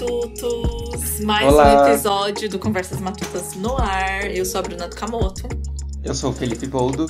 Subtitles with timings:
[0.00, 1.20] matutos!
[1.20, 1.84] Mais Olá.
[1.84, 4.34] um episódio do Conversas Matutas no ar.
[4.34, 5.46] Eu sou a Bruna Tucamoto.
[6.02, 7.06] Eu sou o Felipe Boldo.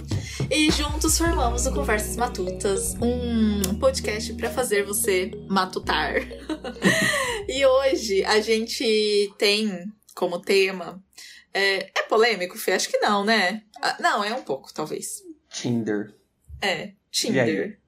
[0.50, 6.14] E juntos formamos o Conversas Matutas, um podcast para fazer você matutar.
[7.48, 11.00] e hoje a gente tem como tema.
[11.54, 12.72] É, é polêmico, Fê?
[12.72, 13.62] Acho que não, né?
[13.80, 15.22] Ah, Não, é um pouco, talvez.
[15.48, 16.12] Tinder.
[16.60, 16.90] É?
[17.12, 17.78] Tinder.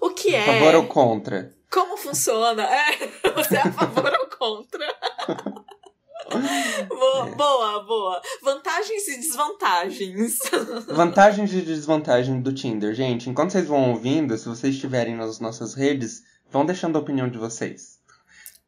[0.00, 0.42] O que é?
[0.42, 1.54] A favor ou contra?
[1.70, 2.64] Como funciona?
[2.64, 2.96] É,
[3.32, 4.86] você é a favor ou contra?
[6.88, 7.34] boa, É.
[7.34, 8.22] boa, boa.
[8.42, 10.38] Vantagens e desvantagens.
[10.88, 12.94] Vantagens e desvantagens do Tinder.
[12.94, 17.28] Gente, enquanto vocês vão ouvindo, se vocês estiverem nas nossas redes, vão deixando a opinião
[17.28, 18.00] de vocês.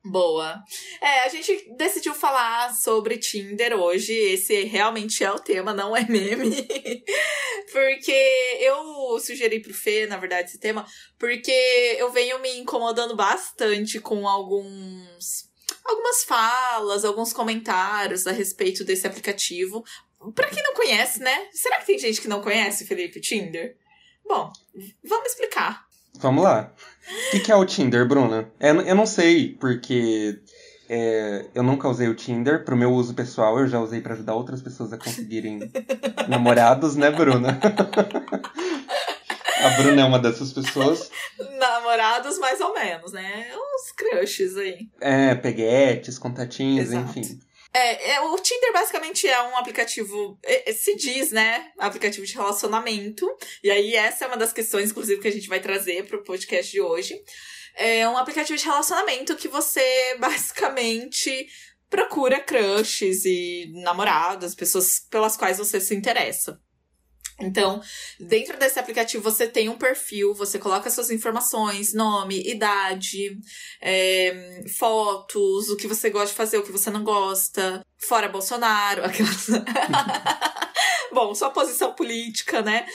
[0.05, 0.61] Boa.
[1.01, 4.13] É, a gente decidiu falar sobre Tinder hoje.
[4.13, 6.67] Esse realmente é o tema, não é meme.
[7.73, 10.85] porque eu sugeri pro Fê, na verdade, esse tema,
[11.19, 15.52] porque eu venho me incomodando bastante com alguns.
[15.85, 19.85] Algumas falas, alguns comentários a respeito desse aplicativo.
[20.35, 21.49] Pra quem não conhece, né?
[21.53, 23.77] Será que tem gente que não conhece, Felipe, o Tinder?
[24.25, 24.53] Bom,
[25.05, 25.85] vamos explicar.
[26.19, 26.73] Vamos lá.
[27.35, 28.51] O que, é o Tinder, Bruna?
[28.61, 30.39] É, eu não sei, porque
[30.89, 33.59] é, eu nunca usei o Tinder pro meu uso pessoal.
[33.59, 35.59] Eu já usei pra ajudar outras pessoas a conseguirem
[36.29, 37.59] namorados, né, Bruna?
[39.65, 41.11] a Bruna é uma dessas pessoas.
[41.59, 43.51] Namorados, mais ou menos, né?
[43.55, 44.89] Uns crushes aí.
[45.01, 47.19] É, peguetes, contatinhos, Exato.
[47.19, 47.41] enfim.
[47.75, 51.71] É, é, o Tinder basicamente é um aplicativo, é, é, se diz, né?
[51.79, 53.27] Aplicativo de relacionamento.
[53.65, 56.71] E aí, essa é uma das questões, inclusive, que a gente vai trazer pro podcast
[56.71, 57.19] de hoje.
[57.75, 59.83] É um aplicativo de relacionamento que você
[60.21, 61.47] basicamente
[61.89, 66.61] procura crushes e namoradas, pessoas pelas quais você se interessa.
[67.43, 67.81] Então,
[68.19, 73.39] dentro desse aplicativo você tem um perfil, você coloca suas informações, nome, idade,
[73.81, 79.05] é, fotos, o que você gosta de fazer, o que você não gosta, fora Bolsonaro,
[79.07, 79.49] aquelas.
[81.13, 82.87] Bom, sua posição política, né?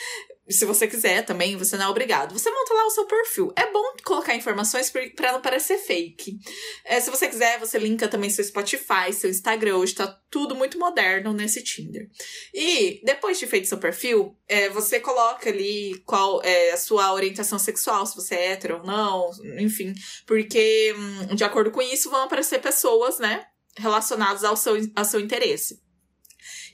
[0.50, 2.32] Se você quiser também, você não é obrigado.
[2.32, 3.52] Você monta lá o seu perfil.
[3.56, 6.38] É bom colocar informações pra não parecer fake.
[6.86, 9.78] É, se você quiser, você linka também seu Spotify, seu Instagram.
[9.78, 12.08] Hoje tá tudo muito moderno nesse Tinder.
[12.54, 17.60] E depois de feito seu perfil, é, você coloca ali qual é a sua orientação
[17.60, 19.30] sexual, se você é hétero ou não,
[19.60, 19.94] enfim.
[20.26, 23.46] Porque, hum, de acordo com isso, vão aparecer pessoas, né?
[23.78, 25.87] Relacionadas ao seu, ao seu interesse.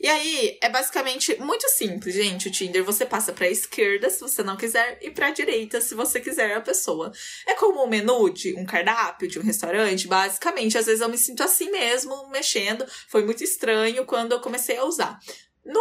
[0.03, 2.49] E aí, é basicamente muito simples, gente.
[2.49, 6.19] O Tinder você passa pra esquerda se você não quiser e pra direita se você
[6.19, 7.09] quiser a pessoa.
[7.47, 10.77] É como um menu de um cardápio de um restaurante, basicamente.
[10.77, 12.85] Às vezes eu me sinto assim mesmo, mexendo.
[13.07, 15.17] Foi muito estranho quando eu comecei a usar.
[15.63, 15.79] No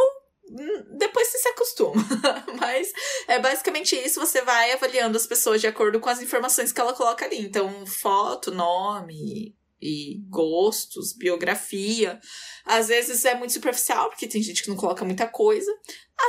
[0.98, 2.04] depois você se acostuma.
[2.60, 2.92] Mas
[3.26, 4.20] é basicamente isso.
[4.20, 7.40] Você vai avaliando as pessoas de acordo com as informações que ela coloca ali.
[7.40, 12.20] Então, foto, nome e gostos, biografia.
[12.64, 15.70] Às vezes é muito superficial, porque tem gente que não coloca muita coisa.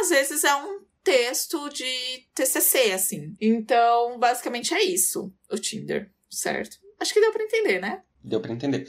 [0.01, 1.85] Às vezes é um texto de
[2.33, 3.35] TCC, assim.
[3.39, 6.77] Então, basicamente é isso, o Tinder, certo?
[6.99, 8.01] Acho que deu pra entender, né?
[8.23, 8.87] Deu pra entender.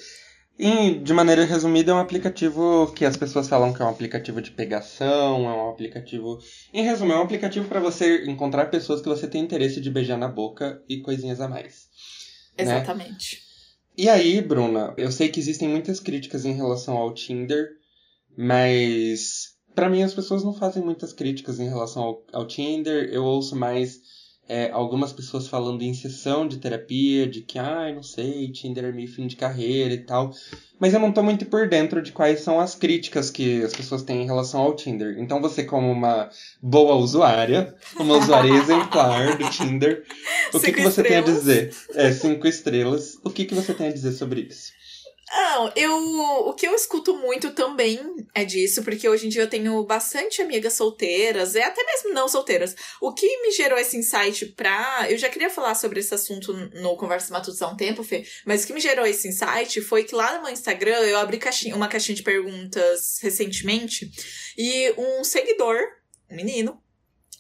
[0.57, 4.41] E, de maneira resumida, é um aplicativo que as pessoas falam que é um aplicativo
[4.41, 6.39] de pegação, é um aplicativo.
[6.73, 10.17] Em resumo, é um aplicativo para você encontrar pessoas que você tem interesse de beijar
[10.17, 11.89] na boca e coisinhas a mais.
[12.57, 12.65] Né?
[13.97, 17.69] E aí, Bruna, eu sei que existem muitas críticas em relação ao Tinder,
[18.37, 23.09] mas pra mim as pessoas não fazem muitas críticas em relação ao, ao Tinder.
[23.13, 24.01] Eu ouço mais
[24.49, 28.93] é, algumas pessoas falando em sessão de terapia, de que, ai, não sei, Tinder é
[28.93, 30.33] meio fim de carreira e tal.
[30.79, 34.03] Mas eu não tô muito por dentro de quais são as críticas que as pessoas
[34.03, 35.17] têm em relação ao Tinder.
[35.19, 36.29] Então você, como uma
[36.61, 40.05] boa usuária, uma usuária exemplar do Tinder,
[40.53, 41.41] o que, Cinco que você tem a estrelas.
[41.41, 41.75] dizer?
[41.95, 43.19] É, cinco estrelas.
[43.25, 44.73] O que, que você tem a dizer sobre isso?
[45.31, 45.97] Não, eu.
[46.49, 47.99] O que eu escuto muito também
[48.35, 52.29] é disso, porque hoje em dia eu tenho bastante amigas solteiras, e até mesmo não
[52.29, 52.75] solteiras.
[53.01, 55.07] O que me gerou esse insight pra.
[55.11, 58.65] Eu já queria falar sobre esse assunto no Conversa Matutos há um tempo, Fê, mas
[58.65, 61.75] o que me gerou esse insight foi que lá no meu Instagram eu abri caixinha-
[61.75, 64.11] uma caixinha de perguntas recentemente,
[64.59, 65.79] e um seguidor,
[66.31, 66.81] um menino,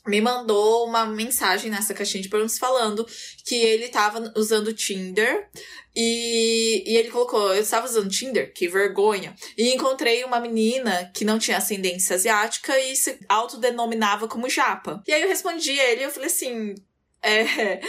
[0.06, 3.06] me mandou uma mensagem nessa caixinha de perguntas falando
[3.44, 5.48] que ele tava usando Tinder
[5.96, 9.34] e, e ele colocou, eu estava usando Tinder, que vergonha.
[9.56, 15.02] E encontrei uma menina que não tinha ascendência asiática e se autodenominava como japa.
[15.06, 16.74] E aí eu respondi a ele, eu falei assim,
[17.22, 17.80] é,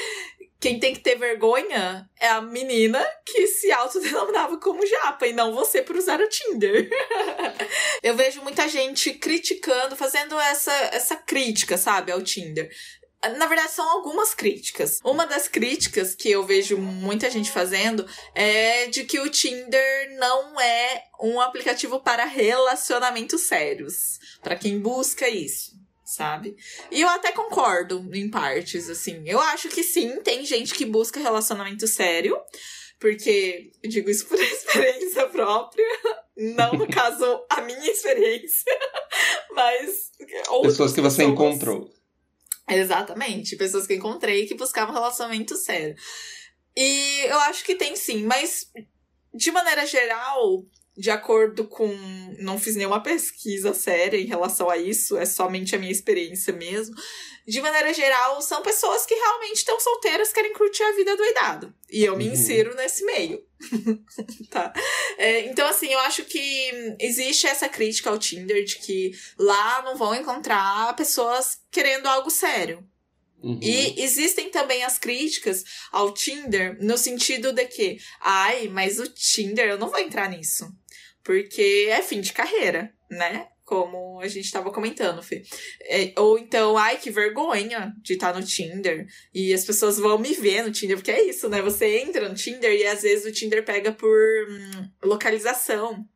[0.59, 5.53] quem tem que ter vergonha é a menina que se autodenominava como japa e não
[5.53, 6.89] você por usar o Tinder.
[8.01, 12.69] eu vejo muita gente criticando, fazendo essa, essa crítica, sabe, ao Tinder.
[13.37, 14.99] Na verdade, são algumas críticas.
[15.03, 20.59] Uma das críticas que eu vejo muita gente fazendo é de que o Tinder não
[20.59, 24.19] é um aplicativo para relacionamentos sérios.
[24.43, 26.55] para quem busca isso sabe?
[26.91, 29.23] E eu até concordo em partes, assim.
[29.25, 32.39] Eu acho que sim, tem gente que busca relacionamento sério,
[32.99, 35.85] porque eu digo isso por experiência própria,
[36.37, 38.71] não no caso a minha experiência,
[39.51, 40.11] mas
[40.61, 41.33] pessoas que você pessoas.
[41.33, 41.89] encontrou.
[42.69, 45.95] Exatamente, pessoas que encontrei que buscavam relacionamento sério.
[46.75, 48.65] E eu acho que tem sim, mas
[49.33, 50.63] de maneira geral,
[50.97, 51.89] de acordo com.
[52.39, 56.95] Não fiz nenhuma pesquisa séria em relação a isso, é somente a minha experiência mesmo.
[57.47, 61.73] De maneira geral, são pessoas que realmente estão solteiras, querem curtir a vida doidado.
[61.91, 62.33] E eu me uhum.
[62.33, 63.43] insiro nesse meio.
[64.49, 64.73] tá?
[65.17, 69.95] É, então, assim, eu acho que existe essa crítica ao Tinder de que lá não
[69.95, 72.83] vão encontrar pessoas querendo algo sério.
[73.43, 73.59] Uhum.
[73.61, 79.67] E existem também as críticas ao Tinder no sentido de que, ai, mas o Tinder,
[79.67, 80.67] eu não vou entrar nisso.
[81.25, 83.47] Porque é fim de carreira, né?
[83.65, 85.41] Como a gente estava comentando, Fê.
[85.81, 89.07] É, ou então, ai, que vergonha de estar tá no Tinder.
[89.33, 91.63] E as pessoas vão me ver no Tinder, porque é isso, né?
[91.63, 94.15] Você entra no Tinder e às vezes o Tinder pega por
[94.47, 96.07] hum, localização.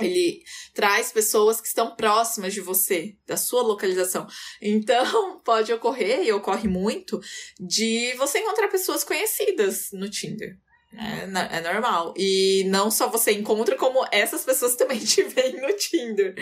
[0.00, 0.42] Ele
[0.72, 4.26] traz pessoas que estão próximas de você, da sua localização.
[4.62, 7.20] Então, pode ocorrer, e ocorre muito,
[7.60, 10.56] de você encontrar pessoas conhecidas no Tinder.
[10.96, 12.14] É, é normal.
[12.16, 16.34] E não só você encontra, como essas pessoas também te veem no Tinder.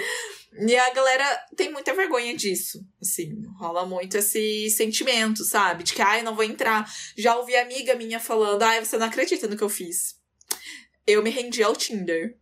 [0.58, 2.81] E a galera tem muita vergonha disso.
[3.00, 5.84] Assim, rola muito esse sentimento, sabe?
[5.84, 6.90] De que, ai, não vou entrar.
[7.16, 10.16] Já ouvi amiga minha falando, ai, você não acredita no que eu fiz.
[11.06, 12.37] Eu me rendi ao Tinder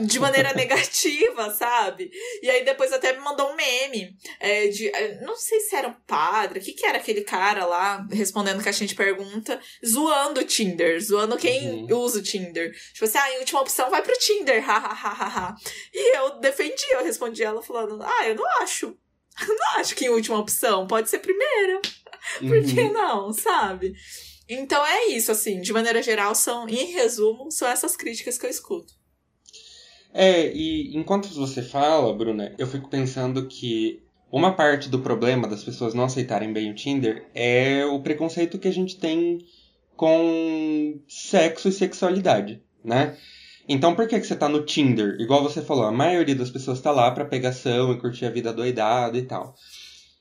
[0.00, 2.10] de maneira negativa, sabe?
[2.42, 4.88] E aí depois até me mandou um meme é, de.
[4.88, 8.62] É, não sei se era um padre, o que, que era aquele cara lá respondendo
[8.62, 11.98] caixinha de pergunta, zoando o Tinder, zoando quem uhum.
[11.98, 12.72] usa o Tinder.
[12.92, 15.54] Tipo assim, ah, em última opção vai pro Tinder, hahaha.
[15.92, 18.96] e eu defendi, eu respondi ela falando, ah, eu não acho.
[19.40, 21.80] Eu não acho que em última opção pode ser primeira.
[22.40, 22.48] Uhum.
[22.48, 22.92] Por que uhum.
[22.92, 23.94] não, sabe?
[24.48, 28.50] Então é isso, assim, de maneira geral, são, em resumo, são essas críticas que eu
[28.50, 28.92] escuto.
[30.16, 34.00] É, e enquanto você fala, Bruna, eu fico pensando que
[34.30, 38.68] uma parte do problema das pessoas não aceitarem bem o Tinder é o preconceito que
[38.68, 39.38] a gente tem
[39.96, 43.16] com sexo e sexualidade, né?
[43.68, 45.16] Então por que, que você tá no Tinder?
[45.18, 48.52] Igual você falou, a maioria das pessoas tá lá pra pegação e curtir a vida
[48.52, 49.56] doidada e tal.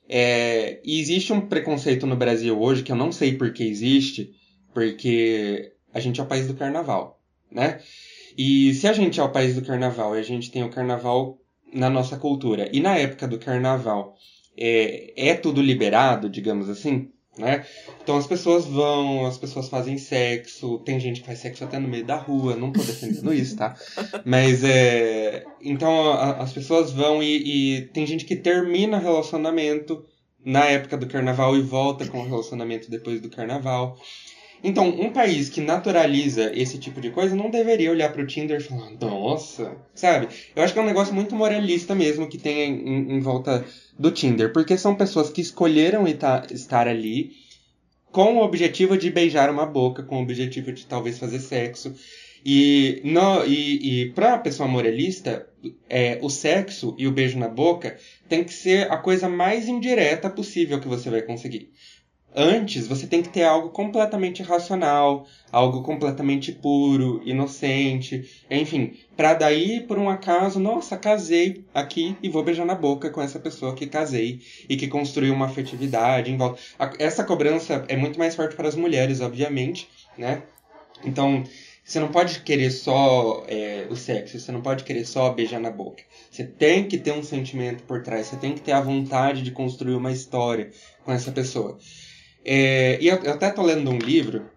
[0.10, 4.34] É, e existe um preconceito no Brasil hoje que eu não sei por que existe,
[4.74, 7.80] porque a gente é o país do carnaval, né?
[8.38, 11.40] E se a gente é o país do carnaval e a gente tem o carnaval
[11.74, 14.16] na nossa cultura, e na época do carnaval
[14.58, 17.66] é, é tudo liberado, digamos assim, né?
[18.02, 21.88] Então as pessoas vão, as pessoas fazem sexo, tem gente que faz sexo até no
[21.88, 23.76] meio da rua, não tô defendendo isso, tá?
[24.24, 25.44] Mas é.
[25.62, 30.06] Então a, as pessoas vão e, e, tem gente que termina relacionamento
[30.46, 33.98] na época do carnaval e volta com o relacionamento depois do carnaval.
[34.64, 38.62] Então, um país que naturaliza esse tipo de coisa não deveria olhar para o Tinder
[38.62, 40.30] e falar, nossa, sabe?
[40.56, 43.66] Eu acho que é um negócio muito moralista mesmo que tem em, em volta
[44.00, 47.32] do Tinder, porque são pessoas que escolheram estar ali
[48.10, 51.94] com o objetivo de beijar uma boca, com o objetivo de talvez fazer sexo.
[52.46, 55.48] E, no, e, e para a pessoa moralista,
[55.90, 57.98] é, o sexo e o beijo na boca
[58.30, 61.72] tem que ser a coisa mais indireta possível que você vai conseguir.
[62.36, 69.82] Antes, você tem que ter algo completamente racional, algo completamente puro, inocente, enfim, para daí,
[69.82, 73.86] por um acaso, nossa, casei aqui e vou beijar na boca com essa pessoa que
[73.86, 76.60] casei e que construiu uma afetividade em volta.
[76.98, 79.88] Essa cobrança é muito mais forte para as mulheres, obviamente,
[80.18, 80.42] né?
[81.06, 81.44] Então,
[81.86, 85.70] você não pode querer só é, o sexo, você não pode querer só beijar na
[85.70, 86.02] boca.
[86.32, 89.52] Você tem que ter um sentimento por trás, você tem que ter a vontade de
[89.52, 90.72] construir uma história
[91.04, 91.78] com essa pessoa.
[92.46, 94.50] É, e eu, eu, até tô lendo um livro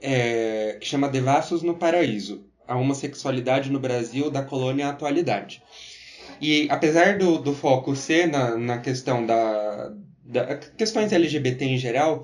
[0.00, 5.62] é, que chama Devassos no Paraíso, a homossexualidade no Brasil da colônia à atualidade.
[6.40, 9.92] E apesar do, do foco ser na, na questão da,
[10.24, 12.22] da questões LGBT em geral,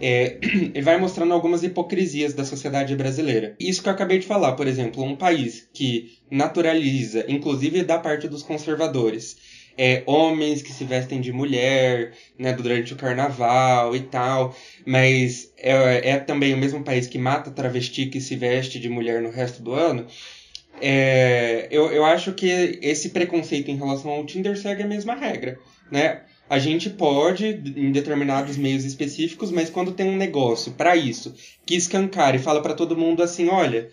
[0.00, 3.56] é, ele vai mostrando algumas hipocrisias da sociedade brasileira.
[3.58, 8.28] Isso que eu acabei de falar, por exemplo, um país que naturaliza, inclusive da parte
[8.28, 9.36] dos conservadores,
[9.76, 16.10] é, homens que se vestem de mulher, né, durante o carnaval e tal, mas é,
[16.10, 19.62] é também o mesmo país que mata travesti que se veste de mulher no resto
[19.62, 20.06] do ano.
[20.80, 22.46] É, eu, eu acho que
[22.82, 25.58] esse preconceito em relação ao Tinder segue a mesma regra,
[25.90, 26.22] né?
[26.48, 31.74] a gente pode, em determinados meios específicos, mas quando tem um negócio para isso, que
[31.74, 33.90] escancar e fala para todo mundo assim, olha,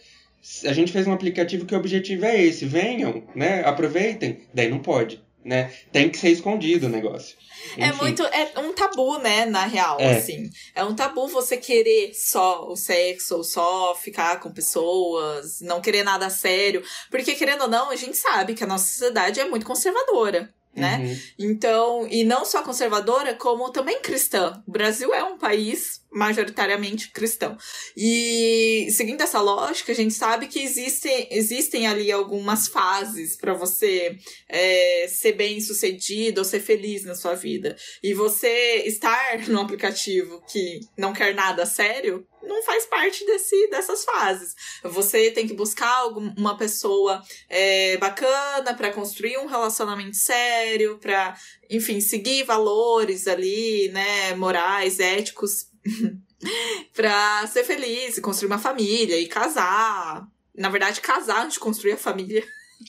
[0.66, 3.62] a gente fez um aplicativo que o objetivo é esse, venham, né?
[3.64, 4.40] Aproveitem.
[4.54, 5.74] Daí não pode, né?
[5.91, 7.36] Tem que ser escondido o negócio.
[7.77, 7.89] É Enfim.
[7.89, 8.24] É muito.
[8.24, 10.17] É um tabu, né, na real, é.
[10.17, 10.50] assim.
[10.75, 16.03] É um tabu você querer só o sexo, ou só ficar com pessoas, não querer
[16.03, 16.83] nada sério.
[17.10, 21.00] Porque, querendo ou não, a gente sabe que a nossa sociedade é muito conservadora né?
[21.00, 21.19] Uhum.
[21.38, 24.62] Então, e não só conservadora, como também cristã.
[24.65, 27.58] O Brasil é um país majoritariamente cristão.
[27.96, 34.18] E seguindo essa lógica, a gente sabe que existem, existem ali algumas fases para você
[34.50, 37.75] é, ser bem sucedido ou ser feliz na sua vida.
[38.03, 44.03] E você estar num aplicativo que não quer nada sério não faz parte desse, dessas
[44.03, 44.56] fases.
[44.84, 51.36] Você tem que buscar uma pessoa é, bacana para construir um relacionamento sério, para,
[51.70, 55.71] enfim, seguir valores ali, né, morais, éticos,
[56.96, 60.28] para ser feliz e construir uma família e casar.
[60.56, 62.44] Na verdade, casar antes de construir a família.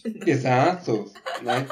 [0.27, 1.11] Exato,
[1.43, 1.67] né?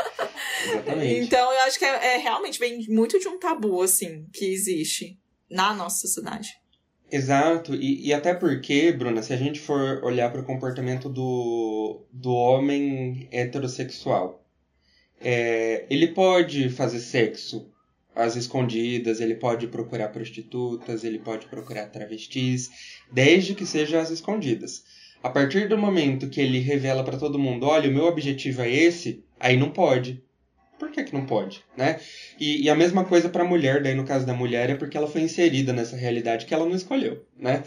[0.65, 1.25] Exatamente.
[1.25, 5.19] Então, eu acho que é, é realmente vem muito de um tabu, assim, que existe
[5.51, 6.61] na nossa sociedade.
[7.11, 12.07] Exato, e, e até porque, Bruna, se a gente for olhar para o comportamento do,
[12.13, 14.47] do homem heterossexual,
[15.21, 17.69] é, ele pode fazer sexo
[18.15, 22.71] às escondidas, ele pode procurar prostitutas, ele pode procurar travestis,
[23.13, 24.83] desde que seja às escondidas.
[25.23, 28.71] A partir do momento que ele revela para todo mundo, olha, o meu objetivo é
[28.71, 30.23] esse, aí não pode
[30.81, 32.01] por que, que não pode, né?
[32.39, 34.97] E, e a mesma coisa para a mulher, daí no caso da mulher é porque
[34.97, 37.63] ela foi inserida nessa realidade que ela não escolheu, né?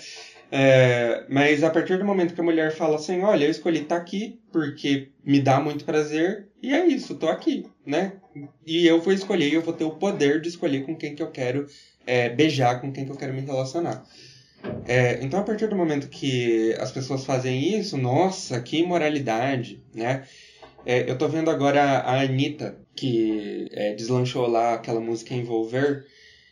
[0.51, 3.95] É, mas a partir do momento que a mulher fala assim, olha, eu escolhi estar
[3.95, 8.13] tá aqui porque me dá muito prazer e é isso, tô aqui, né?
[8.65, 11.31] E eu vou escolher, eu vou ter o poder de escolher com quem que eu
[11.31, 11.65] quero
[12.05, 14.05] é, beijar, com quem que eu quero me relacionar.
[14.85, 20.25] É, então, a partir do momento que as pessoas fazem isso, nossa, que imoralidade, né?
[20.85, 26.05] É, eu tô vendo agora a Anitta, que é, deslanchou lá aquela música Envolver.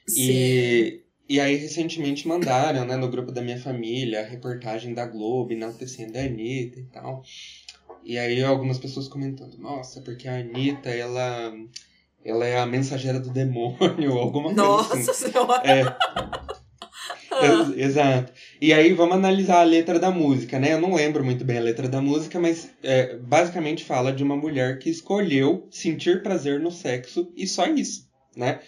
[0.07, 0.31] Sim.
[0.31, 5.53] E, e aí, recentemente mandaram, né, no grupo da minha família, a reportagem da Globo
[5.53, 7.23] enaltecendo a Anitta e tal.
[8.03, 11.53] E aí, algumas pessoas comentando: Nossa, porque a Anitta, ela.
[12.23, 15.07] Ela é a mensageira do demônio, alguma coisa Nossa assim.
[15.07, 15.63] Nossa Senhora!
[15.65, 15.95] É.
[17.75, 18.31] Exato.
[18.59, 20.73] E aí vamos analisar a letra da música, né?
[20.73, 24.35] Eu não lembro muito bem a letra da música, mas é, basicamente fala de uma
[24.35, 28.59] mulher que escolheu sentir prazer no sexo e só isso, né?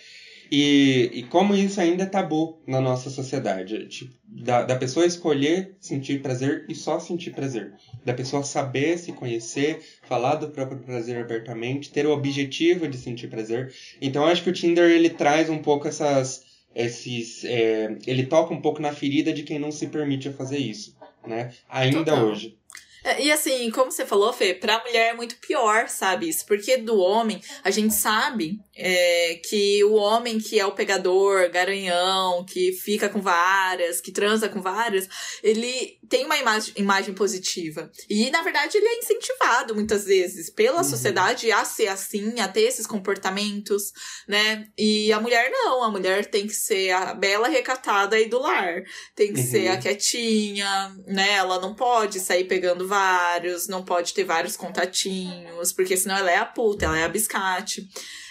[0.55, 3.88] E, e como isso ainda é tabu na nossa sociedade.
[3.88, 7.74] Tipo, da, da pessoa escolher sentir prazer e só sentir prazer.
[8.05, 13.29] Da pessoa saber se conhecer, falar do próprio prazer abertamente, ter o objetivo de sentir
[13.29, 13.74] prazer.
[14.00, 16.45] Então acho que o Tinder ele traz um pouco essas
[16.75, 20.95] esses é, ele toca um pouco na ferida de quem não se permite fazer isso,
[21.25, 21.51] né?
[21.67, 22.25] Ainda Total.
[22.25, 22.60] hoje.
[23.03, 26.29] É, e assim, como você falou, Fê, pra mulher é muito pior, sabe?
[26.29, 31.50] Isso porque do homem, a gente sabe é, que o homem que é o pegador,
[31.50, 35.08] garanhão, que fica com várias, que transa com várias,
[35.44, 37.92] ele tem uma imagem, imagem positiva.
[38.10, 40.84] E, na verdade, ele é incentivado muitas vezes pela uhum.
[40.84, 43.92] sociedade a ser assim, a ter esses comportamentos,
[44.27, 44.68] né?
[44.77, 48.84] E a mulher não, a mulher tem que ser a bela recatada aí do lar.
[49.15, 49.48] Tem que uhum.
[49.48, 49.82] ser a uhum.
[49.82, 51.34] quietinha, né?
[51.34, 56.38] Ela não pode sair pegando vários, não pode ter vários contatinhos, porque senão ela é
[56.38, 57.88] a puta, ela é a biscate.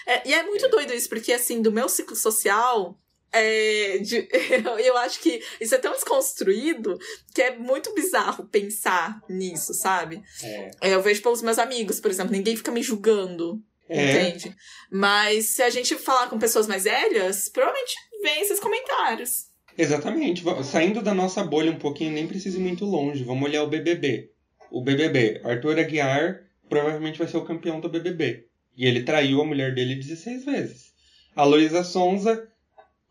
[0.07, 2.99] É, e é muito doido isso, porque assim, do meu ciclo social,
[3.33, 4.29] é, de,
[4.85, 6.99] eu acho que isso é tão desconstruído
[7.35, 10.23] que é muito bizarro pensar nisso, sabe?
[10.43, 10.71] É.
[10.83, 14.11] é eu vejo pelos meus amigos, por exemplo, ninguém fica me julgando, é.
[14.11, 14.55] entende?
[14.91, 19.51] Mas se a gente falar com pessoas mais velhas, provavelmente vem esses comentários.
[19.77, 20.45] Exatamente.
[20.65, 23.25] Saindo da nossa bolha um pouquinho, nem precisa ir muito longe.
[23.25, 24.31] Vamos olhar o BBB.
[24.71, 28.47] O BBB, Arthur Aguiar provavelmente vai ser o campeão do BBB.
[28.77, 30.93] E ele traiu a mulher dele 16 vezes.
[31.35, 32.49] A Luísa Sonza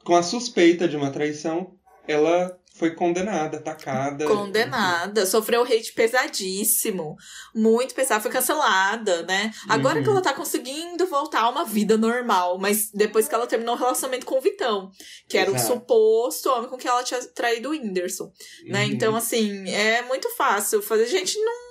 [0.03, 1.75] com a suspeita de uma traição,
[2.07, 4.25] ela foi condenada, atacada.
[4.25, 7.15] Condenada, sofreu hate pesadíssimo.
[7.53, 9.51] Muito pesado, foi cancelada, né?
[9.67, 10.03] Agora uhum.
[10.03, 13.77] que ela tá conseguindo voltar a uma vida normal, mas depois que ela terminou o
[13.77, 14.89] relacionamento com o Vitão,
[15.27, 15.73] que era Exato.
[15.73, 18.31] o suposto homem com que ela tinha traído o Whindersson,
[18.65, 18.85] né?
[18.85, 18.91] Uhum.
[18.91, 21.05] Então, assim, é muito fácil fazer.
[21.07, 21.61] Gente, não.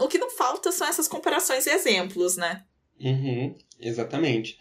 [0.00, 2.64] O que não falta são essas comparações e exemplos, né?
[3.00, 4.58] Uhum, exatamente.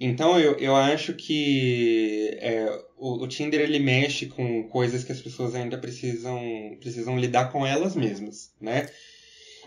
[0.00, 2.66] Então eu, eu acho que é,
[2.96, 6.40] o, o, Tinder ele mexe com coisas que as pessoas ainda precisam,
[6.80, 8.88] precisam lidar com elas mesmas, né?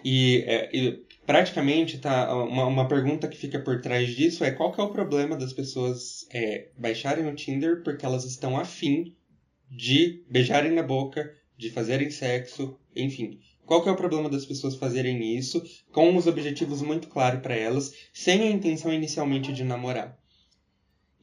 [0.03, 4.71] E, é, e praticamente tá uma, uma pergunta que fica por trás disso é qual
[4.71, 9.13] que é o problema das pessoas é, baixarem o Tinder porque elas estão afim
[9.69, 13.39] de beijarem na boca, de fazerem sexo, enfim.
[13.65, 17.55] Qual que é o problema das pessoas fazerem isso com os objetivos muito claros para
[17.55, 20.17] elas, sem a intenção inicialmente de namorar?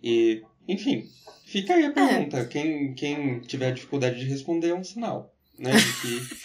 [0.02, 1.08] E, enfim,
[1.44, 2.38] fica aí a pergunta.
[2.38, 2.44] É.
[2.44, 5.72] Quem, quem tiver dificuldade de responder é um sinal, né?
[5.72, 6.36] De que,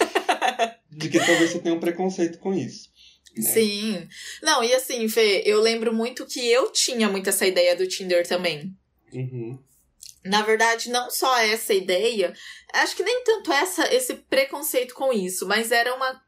[0.98, 2.92] de que talvez você tenha um preconceito com isso.
[3.36, 3.44] Né?
[3.44, 4.08] Sim.
[4.42, 8.28] Não, e assim, Fê, eu lembro muito que eu tinha muito essa ideia do Tinder
[8.28, 8.76] também.
[9.12, 9.58] Uhum.
[10.26, 12.34] Na verdade, não só essa ideia,
[12.74, 16.23] acho que nem tanto essa esse preconceito com isso, mas era uma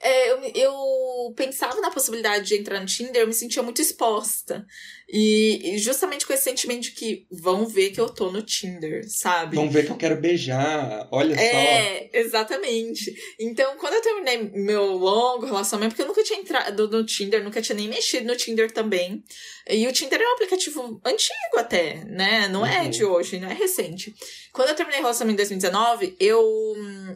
[0.00, 4.66] é, eu, eu pensava na possibilidade de entrar no Tinder, eu me sentia muito exposta.
[5.12, 9.56] E, justamente com esse sentimento de que vão ver que eu tô no Tinder, sabe?
[9.56, 11.56] Vão ver que eu quero beijar, olha é, só.
[11.56, 13.12] É, exatamente.
[13.38, 17.60] Então, quando eu terminei meu longo relacionamento, porque eu nunca tinha entrado no Tinder, nunca
[17.60, 19.24] tinha nem mexido no Tinder também.
[19.68, 22.48] E o Tinder é um aplicativo antigo até, né?
[22.48, 22.86] Não é uhum.
[22.86, 24.14] é de hoje, não é recente.
[24.52, 26.44] Quando eu terminei o relacionamento em 2019, eu.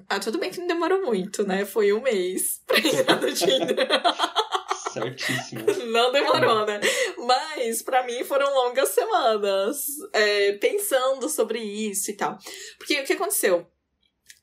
[0.09, 1.65] Ah, tudo bem que não demorou muito, né?
[1.65, 2.34] Foi um mês
[2.67, 3.89] pra entrar no Tinder.
[4.93, 5.65] Certíssimo.
[5.87, 6.81] Não demorou, né?
[7.19, 12.39] Mas para mim foram longas semanas é, pensando sobre isso e tal.
[12.79, 13.67] Porque o que aconteceu?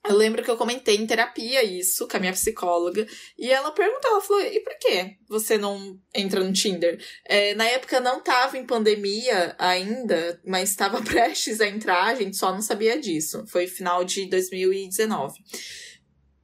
[0.08, 3.06] Eu lembro que eu comentei em terapia isso com a minha psicóloga.
[3.38, 7.00] E ela perguntou, ela falou, e por que você não entra no Tinder?
[7.24, 12.36] É, na época não tava em pandemia ainda, mas estava prestes a entrar, a gente
[12.36, 13.46] só não sabia disso.
[13.48, 15.36] Foi final de 2019.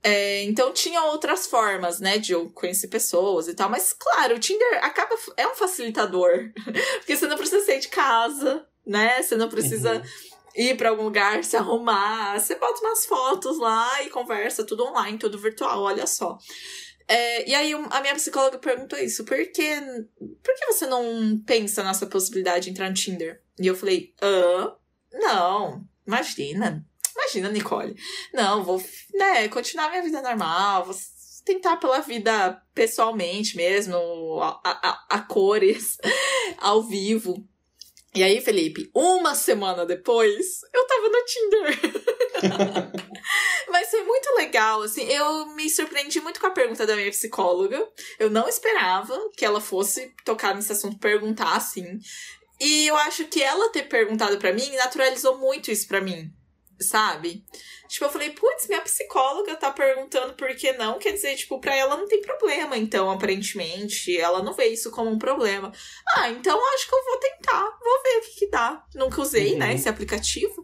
[0.03, 3.69] É, então tinha outras formas, né, de eu conhecer pessoas e tal.
[3.69, 5.15] Mas, claro, o Tinder acaba.
[5.35, 6.51] É um facilitador.
[6.99, 9.21] Porque você não precisa sair de casa, né?
[9.21, 9.95] Você não precisa.
[9.95, 10.01] Uhum.
[10.55, 15.19] Ir para algum lugar, se arrumar, você bota umas fotos lá e conversa, tudo online,
[15.19, 16.35] tudo virtual, olha só.
[17.07, 19.81] É, e aí a minha psicóloga perguntou isso, por que,
[20.43, 23.39] por que você não pensa nessa possibilidade de entrar no Tinder?
[23.59, 24.75] E eu falei, ah,
[25.13, 26.85] não, imagina,
[27.17, 27.95] Imagina, Nicole.
[28.31, 28.81] Não, vou,
[29.15, 30.95] né, continuar minha vida normal, vou
[31.43, 33.95] tentar pela vida pessoalmente mesmo,
[34.41, 35.97] a, a, a cores,
[36.59, 37.43] ao vivo.
[38.13, 41.79] E aí, Felipe, uma semana depois, eu tava no Tinder.
[43.69, 47.87] Mas foi muito legal, assim, eu me surpreendi muito com a pergunta da minha psicóloga.
[48.19, 51.99] Eu não esperava que ela fosse tocar nesse assunto, perguntar assim.
[52.59, 56.33] E eu acho que ela ter perguntado para mim naturalizou muito isso para mim
[56.79, 57.43] sabe?
[57.87, 61.75] Tipo, eu falei, putz, minha psicóloga tá perguntando por que não, quer dizer, tipo, pra
[61.75, 65.71] ela não tem problema, então, aparentemente, ela não vê isso como um problema.
[66.15, 68.83] Ah, então acho que eu vou tentar, vou ver o que que dá.
[68.95, 69.71] Nunca usei, né, uhum.
[69.71, 70.63] né, esse aplicativo.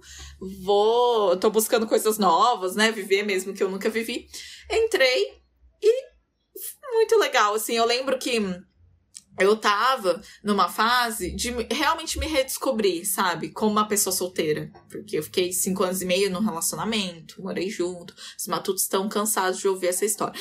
[0.64, 4.28] Vou, tô buscando coisas novas, né, viver mesmo que eu nunca vivi.
[4.70, 5.42] Entrei
[5.82, 6.14] e
[6.94, 8.40] muito legal, assim, eu lembro que
[9.40, 13.50] eu tava numa fase de realmente me redescobrir, sabe?
[13.50, 14.72] Como uma pessoa solteira.
[14.90, 18.14] Porque eu fiquei cinco anos e meio num relacionamento, morei junto.
[18.38, 20.40] Os matutos estão cansados de ouvir essa história.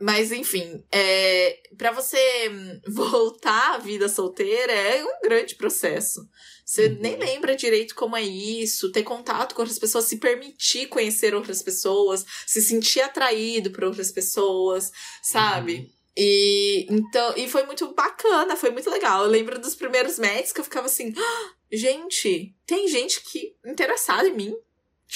[0.00, 2.18] Mas, enfim, é, para você
[2.88, 6.20] voltar à vida solteira é um grande processo.
[6.64, 6.98] Você uhum.
[7.00, 11.62] nem lembra direito como é isso, ter contato com outras pessoas, se permitir conhecer outras
[11.62, 14.90] pessoas, se sentir atraído por outras pessoas,
[15.22, 15.74] sabe?
[15.74, 16.01] Uhum.
[16.16, 19.22] E então, e foi muito bacana, foi muito legal.
[19.22, 24.28] Eu lembro dos primeiros matches que eu ficava assim, ah, gente, tem gente que interessada
[24.28, 24.54] em mim.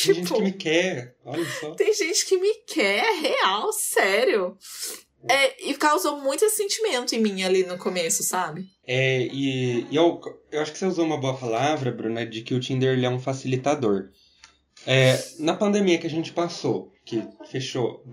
[0.04, 1.74] Tem tipo, gente que me quer, olha só.
[1.74, 4.56] Tem gente que me quer, real, sério.
[5.28, 8.66] É, e causou muito esse sentimento em mim ali no começo, sabe?
[8.86, 10.20] É, e, e eu,
[10.52, 13.18] eu acho que você usou uma boa palavra, Bruna, de que o Tinder é um
[13.18, 14.10] facilitador.
[14.86, 18.04] É, na pandemia que a gente passou, que fechou,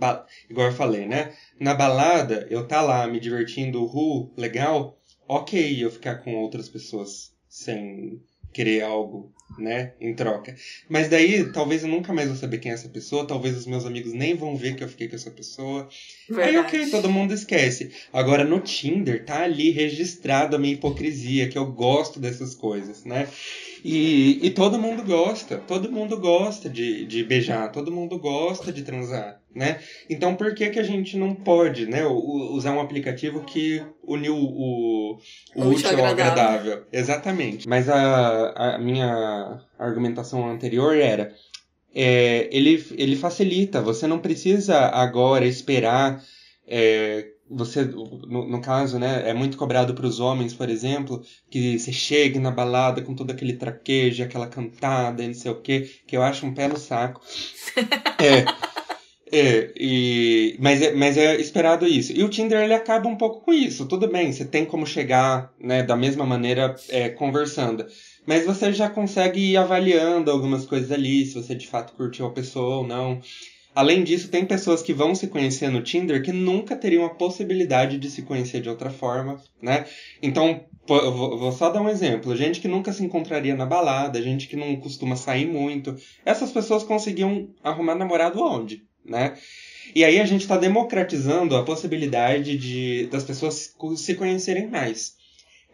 [0.47, 1.33] igual eu falei, né?
[1.59, 7.35] Na balada, eu tá lá me divertindo, ru, legal, ok eu ficar com outras pessoas
[7.49, 8.21] sem
[8.53, 10.55] querer algo, né, em troca.
[10.89, 13.85] Mas daí, talvez eu nunca mais vou saber quem é essa pessoa, talvez os meus
[13.85, 15.87] amigos nem vão ver que eu fiquei com essa pessoa.
[16.29, 16.49] Verdade.
[16.49, 17.91] Aí, ok, todo mundo esquece.
[18.11, 23.27] Agora, no Tinder, tá ali registrado a minha hipocrisia, que eu gosto dessas coisas, né?
[23.83, 28.81] E, e todo mundo gosta, todo mundo gosta de, de beijar, todo mundo gosta de
[28.81, 29.79] transar, né?
[30.09, 35.17] Então por que que a gente não pode, né, usar um aplicativo que uniu o,
[35.55, 36.83] o útil ao agradável?
[36.91, 37.67] Exatamente.
[37.67, 41.33] Mas a, a minha argumentação anterior era
[41.93, 46.23] é, ele, ele facilita, você não precisa agora esperar
[46.67, 51.77] é, você, no, no, caso, né, é muito cobrado para os homens, por exemplo, que
[51.77, 55.89] você chegue na balada com todo aquele traquejo, aquela cantada e não sei o quê,
[56.07, 57.21] que eu acho um pé no saco.
[58.19, 58.72] é.
[59.35, 62.13] É, e, mas, é, mas é esperado isso.
[62.13, 63.87] E o Tinder ele acaba um pouco com isso.
[63.87, 67.83] Tudo bem, você tem como chegar né, da mesma maneira é, conversando.
[68.27, 72.31] Mas você já consegue ir avaliando algumas coisas ali, se você de fato curtiu a
[72.31, 73.19] pessoa ou não.
[73.73, 77.97] Além disso, tem pessoas que vão se conhecer no Tinder que nunca teriam a possibilidade
[77.97, 79.87] de se conhecer de outra forma, né?
[80.21, 82.35] Então, vou só dar um exemplo.
[82.35, 85.95] Gente que nunca se encontraria na balada, gente que não costuma sair muito.
[86.23, 89.37] Essas pessoas conseguiam arrumar namorado onde, né?
[89.93, 95.15] E aí a gente está democratizando a possibilidade de das pessoas se conhecerem mais.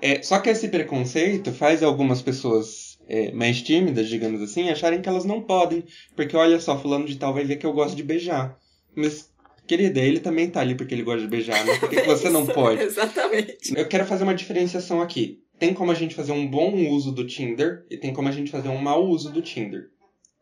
[0.02, 5.10] É, só que esse preconceito faz algumas pessoas é, mais tímidas, digamos assim, acharem que
[5.10, 5.84] elas não podem.
[6.16, 8.58] Porque olha só, fulano de tal vai ver que eu gosto de beijar.
[8.96, 9.30] Mas,
[9.68, 11.78] querida, ele também tá ali porque ele gosta de beijar, né?
[11.78, 12.82] Por que, que você não pode?
[12.82, 13.74] Exatamente.
[13.76, 15.40] Eu quero fazer uma diferenciação aqui.
[15.58, 18.52] Tem como a gente fazer um bom uso do Tinder e tem como a gente
[18.52, 19.90] fazer um mau uso do Tinder.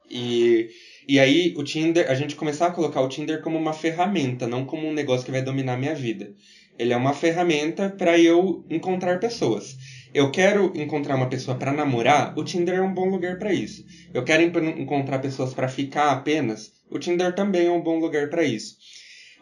[0.10, 0.70] E,
[1.08, 4.66] e aí o Tinder, a gente começar a colocar o Tinder como uma ferramenta, não
[4.66, 6.34] como um negócio que vai dominar a minha vida.
[6.78, 9.78] Ele é uma ferramenta para eu encontrar pessoas.
[10.14, 13.86] Eu quero encontrar uma pessoa para namorar, o Tinder é um bom lugar para isso.
[14.14, 18.44] Eu quero encontrar pessoas para ficar apenas, o Tinder também é um bom lugar para
[18.44, 18.78] isso.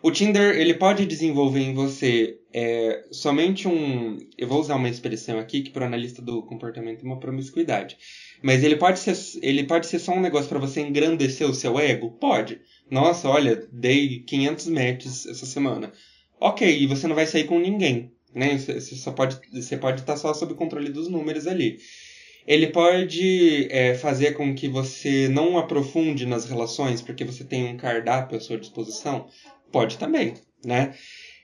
[0.02, 5.40] O Tinder ele pode desenvolver em você é, somente um, eu vou usar uma expressão
[5.40, 7.98] aqui que para o analista do comportamento é uma promiscuidade,
[8.42, 11.80] mas ele pode ser, ele pode ser só um negócio para você engrandecer o seu
[11.80, 12.62] ego, pode.
[12.90, 15.92] Nossa, olha, dei 500 matches essa semana.
[16.40, 18.58] Ok, e você não vai sair com ninguém, né?
[18.58, 21.78] Você só pode, você pode estar só sob controle dos números ali.
[22.48, 27.78] Ele pode é, fazer com que você não aprofunde nas relações porque você tem um
[27.78, 29.28] cardápio à sua disposição?
[29.72, 30.94] Pode também, né?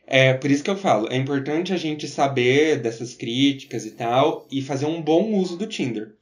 [0.05, 4.47] É por isso que eu falo, é importante a gente saber dessas críticas e tal
[4.51, 6.13] e fazer um bom uso do Tinder.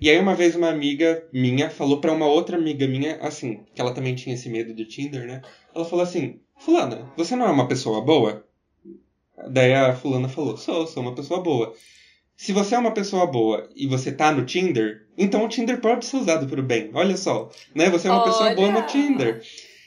[0.00, 3.80] E aí uma vez uma amiga minha falou para uma outra amiga minha assim, que
[3.80, 5.42] ela também tinha esse medo do Tinder, né?
[5.74, 8.44] Ela falou assim: Fulana, você não é uma pessoa boa?
[9.50, 11.74] Daí a fulana falou, sou, sou uma pessoa boa.
[12.36, 16.04] Se você é uma pessoa boa e você tá no Tinder, então o Tinder pode
[16.04, 16.90] ser usado para o bem.
[16.92, 17.88] Olha só, né?
[17.90, 18.32] Você é uma Olha.
[18.32, 19.42] pessoa boa no Tinder.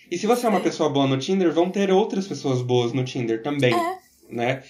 [0.10, 3.04] E se você é uma pessoa boa no Tinder, vão ter outras pessoas boas no
[3.04, 3.98] Tinder também, é.
[4.30, 4.63] né?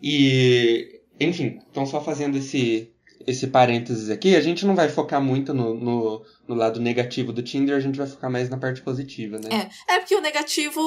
[0.00, 2.92] E, enfim, estão só fazendo esse
[3.28, 7.42] esse parênteses aqui, a gente não vai focar muito no, no, no, lado negativo do
[7.42, 9.70] Tinder, a gente vai focar mais na parte positiva, né?
[9.86, 10.80] É, é porque o negativo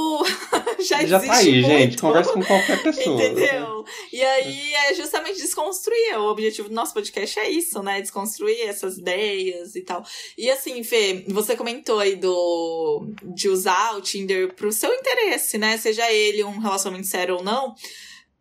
[0.82, 1.10] já, já existe.
[1.10, 1.68] Já tá aí, muito.
[1.68, 1.98] gente.
[2.00, 3.16] Conversa com qualquer pessoa.
[3.16, 3.86] Entendeu?
[4.12, 6.18] E aí é justamente desconstruir.
[6.18, 8.02] O objetivo do nosso podcast é isso, né?
[8.02, 10.04] Desconstruir essas ideias e tal.
[10.36, 15.78] E assim, Fê, você comentou aí do de usar o Tinder pro seu interesse, né?
[15.78, 17.76] Seja ele um relacionamento sério ou não.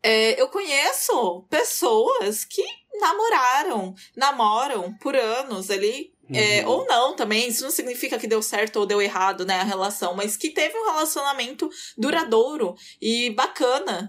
[0.02, 6.12] É, eu conheço pessoas que namoraram, namoram por anos ali.
[6.28, 6.36] Uhum.
[6.36, 9.64] É, ou não também, isso não significa que deu certo ou deu errado, né, a
[9.64, 14.08] relação, mas que teve um relacionamento duradouro e bacana.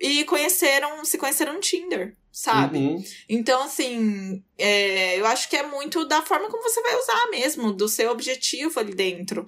[0.00, 2.78] E conheceram, se conheceram no Tinder, sabe?
[2.78, 3.04] Uhum.
[3.28, 7.72] Então, assim, é, eu acho que é muito da forma como você vai usar mesmo,
[7.72, 9.44] do seu objetivo ali dentro.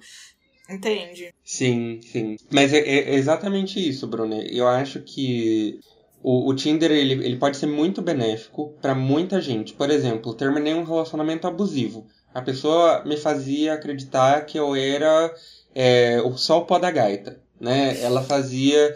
[0.69, 1.33] Entende?
[1.43, 2.35] Sim, sim.
[2.51, 4.41] Mas é, é exatamente isso, Bruno.
[4.41, 5.79] Eu acho que
[6.23, 9.73] o, o Tinder ele, ele pode ser muito benéfico para muita gente.
[9.73, 12.05] Por exemplo, terminei um relacionamento abusivo.
[12.33, 15.33] A pessoa me fazia acreditar que eu era
[15.75, 17.39] é, só o pó da gaita.
[17.59, 18.01] Né?
[18.01, 18.95] Ela fazia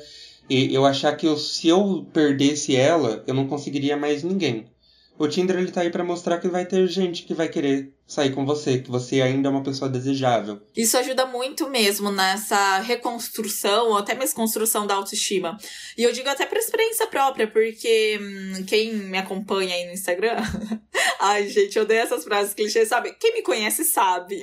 [0.50, 4.68] eu achar que eu, se eu perdesse ela, eu não conseguiria mais ninguém.
[5.18, 8.34] O Tinder ele tá aí para mostrar que vai ter gente que vai querer sair
[8.34, 10.62] com você, que você ainda é uma pessoa desejável.
[10.76, 15.58] Isso ajuda muito mesmo nessa reconstrução, ou até mesmo construção da autoestima.
[15.98, 20.36] E eu digo até por experiência própria, porque hum, quem me acompanha aí no Instagram.
[21.20, 23.16] Ai, gente, eu odeio essas frases clichês, sabe?
[23.18, 24.42] Quem me conhece sabe.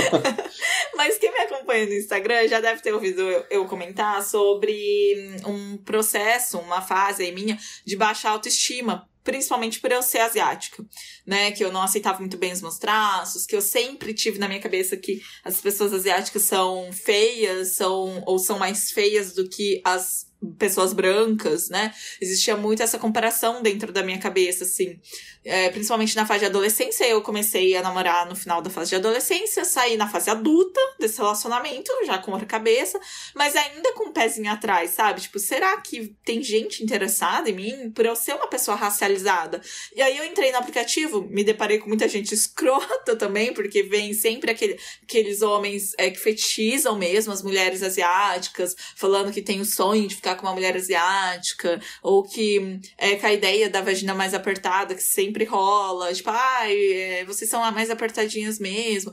[0.94, 5.50] Mas quem me acompanha no Instagram já deve ter ouvido eu, eu comentar sobre hum,
[5.50, 10.82] um processo, uma fase aí minha de baixa autoestima principalmente por eu ser asiática,
[11.26, 11.52] né?
[11.52, 14.58] Que eu não aceitava muito bem os meus traços, que eu sempre tive na minha
[14.58, 20.27] cabeça que as pessoas asiáticas são feias, são ou são mais feias do que as
[20.58, 21.92] pessoas brancas, né?
[22.20, 24.98] Existia muito essa comparação dentro da minha cabeça, assim.
[25.44, 28.96] É, principalmente na fase de adolescência, eu comecei a namorar no final da fase de
[28.96, 33.00] adolescência, saí na fase adulta desse relacionamento, já com outra cabeça,
[33.34, 35.20] mas ainda com um pezinho atrás, sabe?
[35.20, 39.60] Tipo, será que tem gente interessada em mim por eu ser uma pessoa racializada?
[39.94, 44.12] E aí eu entrei no aplicativo, me deparei com muita gente escrota também, porque vem
[44.12, 49.64] sempre aquele, aqueles homens é, que fetichizam mesmo as mulheres asiáticas, falando que tem o
[49.64, 53.80] sonho de ficar ficar com uma mulher asiática, ou que é com a ideia da
[53.80, 59.12] vagina mais apertada, que sempre rola, tipo, ai, é, vocês são mais apertadinhas mesmo.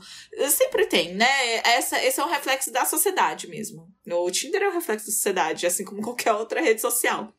[0.50, 1.26] Sempre tem, né?
[1.64, 3.88] Essa, esse é um reflexo da sociedade mesmo.
[4.10, 7.32] O Tinder é um reflexo da sociedade, assim como qualquer outra rede social.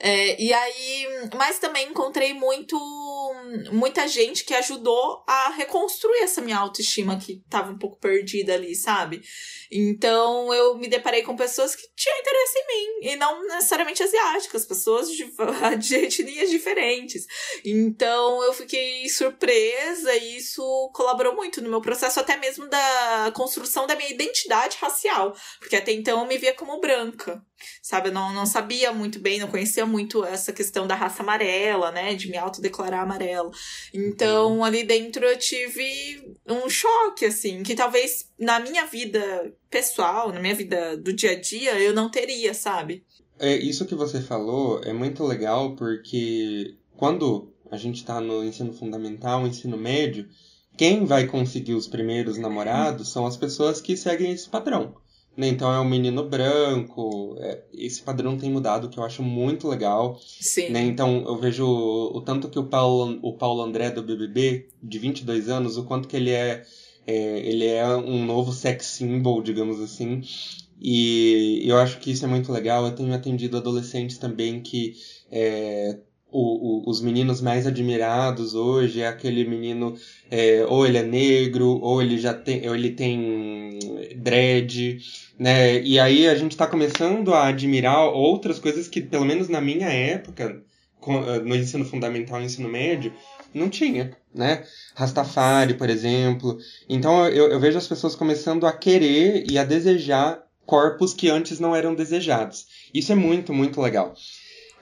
[0.00, 2.78] É, e aí, mas também encontrei muito
[3.72, 8.74] muita gente que ajudou a reconstruir essa minha autoestima que tava um pouco perdida ali,
[8.74, 9.22] sabe?
[9.70, 14.66] Então eu me deparei com pessoas que tinham interesse em mim, e não necessariamente asiáticas,
[14.66, 15.24] pessoas de,
[15.78, 17.26] de etnias diferentes.
[17.64, 20.62] Então eu fiquei surpresa e isso
[20.94, 25.92] colaborou muito no meu processo, até mesmo da construção da minha identidade racial, porque até
[25.92, 27.42] então eu me via como branca,
[27.82, 28.08] sabe?
[28.08, 32.14] Eu não, não sabia muito bem, não conhecia muito essa questão da raça amarela, né?
[32.14, 33.50] De me autodeclarar amarela.
[33.92, 40.40] Então ali dentro eu tive um choque, assim, que talvez na minha vida pessoal, na
[40.40, 43.04] minha vida do dia a dia, eu não teria, sabe?
[43.38, 48.72] É, isso que você falou é muito legal porque quando a gente está no ensino
[48.72, 50.28] fundamental, ensino médio,
[50.76, 54.94] quem vai conseguir os primeiros namorados são as pessoas que seguem esse padrão.
[55.36, 55.48] Né?
[55.48, 57.36] Então é um menino branco.
[57.40, 60.18] É, esse padrão tem mudado, que eu acho muito legal.
[60.20, 60.70] Sim.
[60.70, 60.82] Né?
[60.84, 64.98] Então eu vejo o, o, tanto que o Paulo, o Paulo André do BBB, de
[64.98, 66.62] 22 anos, o quanto que ele é,
[67.06, 70.22] é ele é um novo sex symbol, digamos assim.
[70.80, 72.84] E eu acho que isso é muito legal.
[72.84, 74.94] Eu tenho atendido adolescentes também que
[75.30, 75.98] é,
[76.34, 79.94] o, o, os meninos mais admirados hoje é aquele menino
[80.28, 83.78] é, ou ele é negro ou ele já tem ou ele tem
[84.16, 84.98] dread
[85.38, 85.80] né?
[85.80, 89.88] E aí a gente está começando a admirar outras coisas que pelo menos na minha
[89.88, 90.60] época
[91.06, 93.12] eh, no ensino fundamental e ensino médio
[93.52, 94.64] não tinha né?
[94.96, 96.58] Rastafari por exemplo.
[96.88, 101.60] Então eu, eu vejo as pessoas começando a querer e a desejar corpos que antes
[101.60, 102.66] não eram desejados.
[102.92, 104.14] Isso é muito muito legal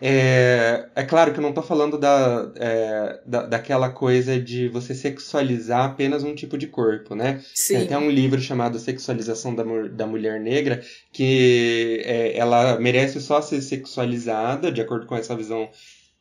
[0.05, 4.97] é, é claro que eu não estou falando da, é, da, daquela coisa de você
[4.97, 7.41] sexualizar apenas um tipo de corpo, né?
[7.55, 7.75] Sim.
[7.75, 9.63] Tem até um livro chamado Sexualização da,
[9.93, 15.71] da Mulher Negra, que é, ela merece só ser sexualizada, de acordo com essa visão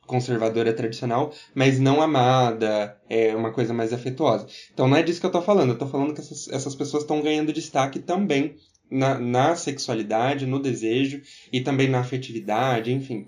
[0.06, 4.46] conservadora tradicional, mas não amada, é uma coisa mais afetuosa.
[4.72, 7.02] Então não é disso que eu estou falando, eu estou falando que essas, essas pessoas
[7.02, 8.58] estão ganhando destaque também
[8.92, 11.20] na, na sexualidade, no desejo
[11.52, 13.26] e também na afetividade, enfim.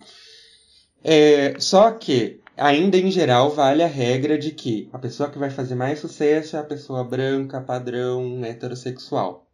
[1.04, 5.50] É, só que, ainda em geral, vale a regra de que a pessoa que vai
[5.50, 9.46] fazer mais sucesso é a pessoa branca, padrão, heterossexual.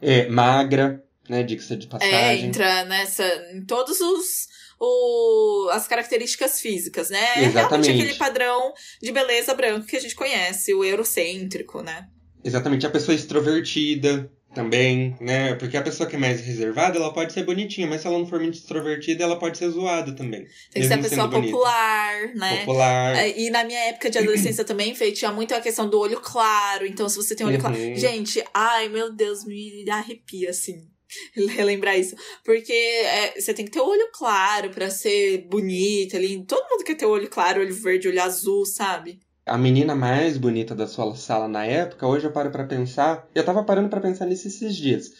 [0.00, 2.16] É, magra, né, dica de é, passagem.
[2.16, 7.18] É, entra nessa, em todos os, o, as características físicas, né?
[7.36, 7.86] É Exatamente.
[7.86, 12.08] realmente aquele padrão de beleza branco que a gente conhece, o eurocêntrico, né?
[12.44, 15.54] Exatamente, a pessoa extrovertida, também, né?
[15.54, 18.26] Porque a pessoa que é mais reservada, ela pode ser bonitinha, mas se ela não
[18.26, 20.46] for muito extrovertida, ela pode ser zoada também.
[20.72, 22.58] Tem que ser a pessoa popular, né?
[22.58, 23.16] Popular.
[23.16, 26.20] É, e na minha época de adolescência também, Fê, tinha muito a questão do olho
[26.20, 26.86] claro.
[26.86, 27.60] Então, se você tem olho uhum.
[27.60, 27.76] claro.
[27.96, 30.88] Gente, ai meu Deus, me arrepia, assim.
[31.34, 32.16] Relembrar isso.
[32.44, 36.44] Porque é, você tem que ter o olho claro para ser bonita ali.
[36.44, 39.18] Todo mundo quer ter o olho claro, olho verde, olho azul, sabe?
[39.46, 43.44] A menina mais bonita da sua sala na época, hoje eu paro para pensar, eu
[43.44, 45.10] tava parando para pensar nisso esses dias.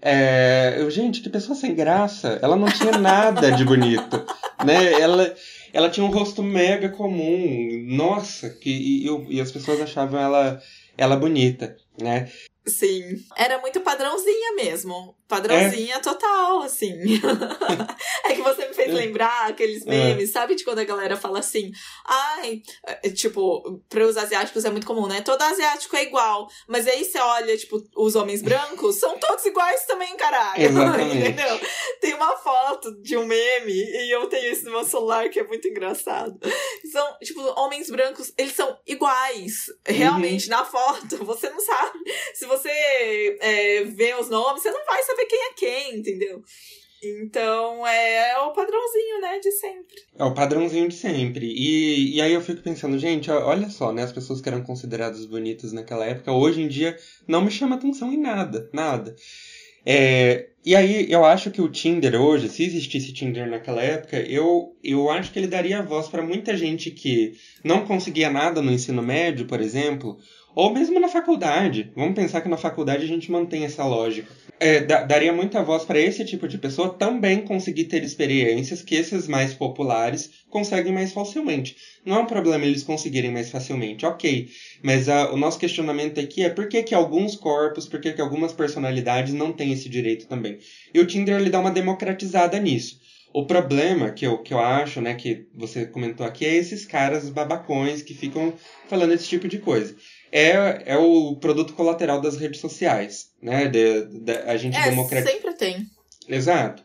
[0.00, 2.38] É, eu, gente, que pessoa sem graça.
[2.42, 4.24] Ela não tinha nada de bonito,
[4.64, 4.92] né?
[5.00, 5.34] Ela,
[5.72, 7.84] ela tinha um rosto mega comum.
[7.88, 10.60] Nossa, que e, e as pessoas achavam ela,
[10.96, 12.30] ela bonita, né?
[12.68, 13.24] Sim.
[13.36, 15.16] Era muito padrãozinha mesmo.
[15.28, 16.00] Padrãozinha é.
[16.00, 16.92] total, assim.
[18.24, 18.92] é que você me fez é.
[18.92, 19.90] lembrar aqueles é.
[19.90, 20.32] memes, é.
[20.32, 20.54] sabe?
[20.56, 21.70] De quando a galera fala assim,
[22.04, 25.20] ai, é, tipo, para os asiáticos é muito comum, né?
[25.20, 26.48] Todo asiático é igual.
[26.68, 30.64] Mas aí você olha, tipo, os homens brancos são todos iguais também, caralho.
[31.12, 31.60] Entendeu?
[32.00, 35.46] Tem uma foto de um meme, e eu tenho isso no meu celular que é
[35.46, 36.36] muito engraçado.
[36.90, 39.66] São, tipo, homens brancos, eles são iguais.
[39.86, 40.56] Realmente, uhum.
[40.56, 41.24] na foto.
[41.24, 41.98] Você não sabe.
[42.34, 46.42] Se você é, vê os nomes, você não vai saber saber quem é quem, entendeu?
[47.02, 49.96] Então é, é, o padrãozinho, né, de sempre.
[50.18, 51.46] É o padrãozinho de sempre.
[51.46, 54.02] E, e aí eu fico pensando, gente, olha só, né?
[54.02, 58.12] As pessoas que eram consideradas bonitas naquela época, hoje em dia não me chama atenção
[58.12, 59.14] em nada, nada.
[59.88, 64.74] É, e aí eu acho que o Tinder hoje, se existisse Tinder naquela época, eu,
[64.82, 69.00] eu acho que ele daria voz para muita gente que não conseguia nada no ensino
[69.00, 70.18] médio, por exemplo,
[70.56, 71.92] ou mesmo na faculdade.
[71.94, 74.32] Vamos pensar que na faculdade a gente mantém essa lógica.
[74.58, 79.28] é, daria muita voz para esse tipo de pessoa também conseguir ter experiências que esses
[79.28, 81.76] mais populares conseguem mais facilmente.
[82.06, 84.48] Não é um problema eles conseguirem mais facilmente, ok.
[84.82, 88.20] Mas uh, o nosso questionamento aqui é por que, que alguns corpos, por que, que
[88.22, 90.58] algumas personalidades não têm esse direito também.
[90.94, 92.98] E o Tinder ele dá uma democratizada nisso.
[93.34, 97.28] O problema que eu, que eu acho, né, que você comentou aqui, é esses caras
[97.28, 98.54] babacões que ficam
[98.88, 99.94] falando esse tipo de coisa
[100.38, 103.68] é, é o produto colateral das redes sociais, né?
[103.68, 105.32] De, de, a gente é, democratiza...
[105.32, 105.86] sempre tem.
[106.28, 106.84] Exato.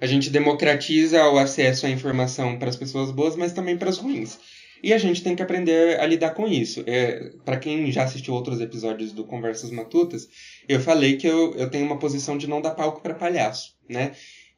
[0.00, 3.98] A gente democratiza o acesso à informação para as pessoas boas, mas também para as
[3.98, 4.38] ruins.
[4.82, 6.82] E a gente tem que aprender a lidar com isso.
[6.86, 10.26] É, para quem já assistiu outros episódios do Conversas Matutas,
[10.66, 14.12] eu falei que eu, eu tenho uma posição de não dar palco para palhaço, né?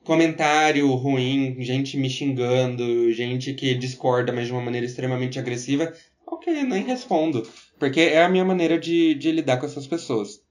[0.04, 5.92] Comentário ruim, gente me xingando, gente que discorda, mas de uma maneira extremamente agressiva,
[6.26, 7.46] ok, nem respondo.
[7.80, 10.42] Porque é a minha maneira de, de lidar com essas pessoas.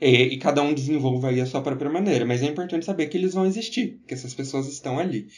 [0.00, 3.16] E, e, cada um desenvolve aí a sua própria maneira, mas é importante saber que
[3.16, 5.28] eles vão existir, que essas pessoas estão ali.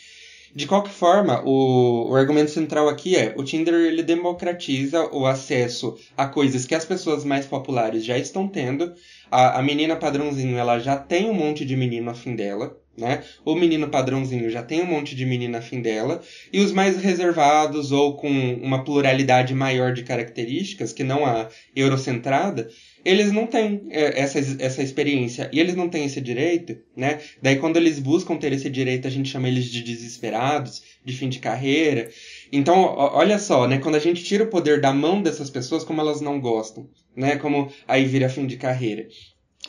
[0.54, 5.96] De qualquer forma, o, o argumento central aqui é o Tinder ele democratiza o acesso
[6.16, 8.94] a coisas que as pessoas mais populares já estão tendo.
[9.30, 13.22] A, a menina padrãozinho ela já tem um monte de menino afim dela né?
[13.44, 17.90] O menino padrãozinho já tem um monte de menina afim dela, e os mais reservados
[17.90, 22.68] ou com uma pluralidade maior de características, que não a eurocentrada,
[23.04, 27.20] eles não têm é, essa, essa experiência e eles não têm esse direito, né?
[27.40, 31.28] Daí quando eles buscam ter esse direito, a gente chama eles de desesperados, de fim
[31.28, 32.08] de carreira.
[32.52, 33.78] Então, olha só, né?
[33.78, 37.36] Quando a gente tira o poder da mão dessas pessoas, como elas não gostam, né?
[37.36, 39.08] Como aí vira fim de carreira.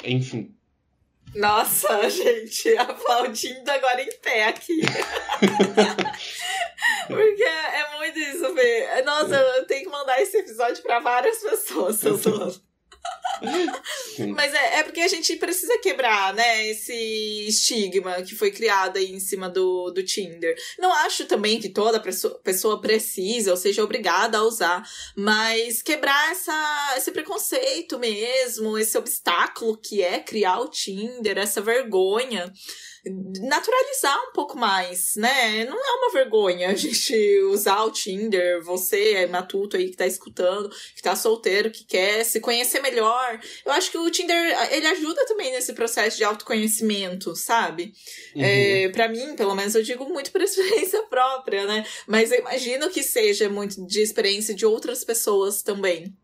[0.05, 0.51] Enfim.
[1.35, 4.81] Nossa, gente, aplaudindo agora em pé aqui.
[7.07, 9.01] Porque é muito isso, Fê.
[9.03, 12.17] Nossa, eu tenho que mandar esse episódio pra várias pessoas, seu
[14.35, 16.93] Mas é, é porque a gente precisa quebrar, né, esse
[17.47, 20.55] estigma que foi criado aí em cima do, do Tinder.
[20.79, 26.93] Não acho também que toda pessoa precisa ou seja obrigada a usar, mas quebrar essa,
[26.97, 32.51] esse preconceito mesmo, esse obstáculo que é criar o Tinder, essa vergonha
[33.05, 35.65] naturalizar um pouco mais, né?
[35.65, 37.13] Não é uma vergonha a gente
[37.49, 42.23] usar o Tinder, você é matuto aí que tá escutando, que tá solteiro, que quer
[42.23, 43.39] se conhecer melhor.
[43.65, 47.93] Eu acho que o Tinder, ele ajuda também nesse processo de autoconhecimento, sabe?
[48.35, 48.41] Uhum.
[48.43, 51.85] É, para mim, pelo menos, eu digo muito por experiência própria, né?
[52.07, 56.15] Mas eu imagino que seja muito de experiência de outras pessoas também.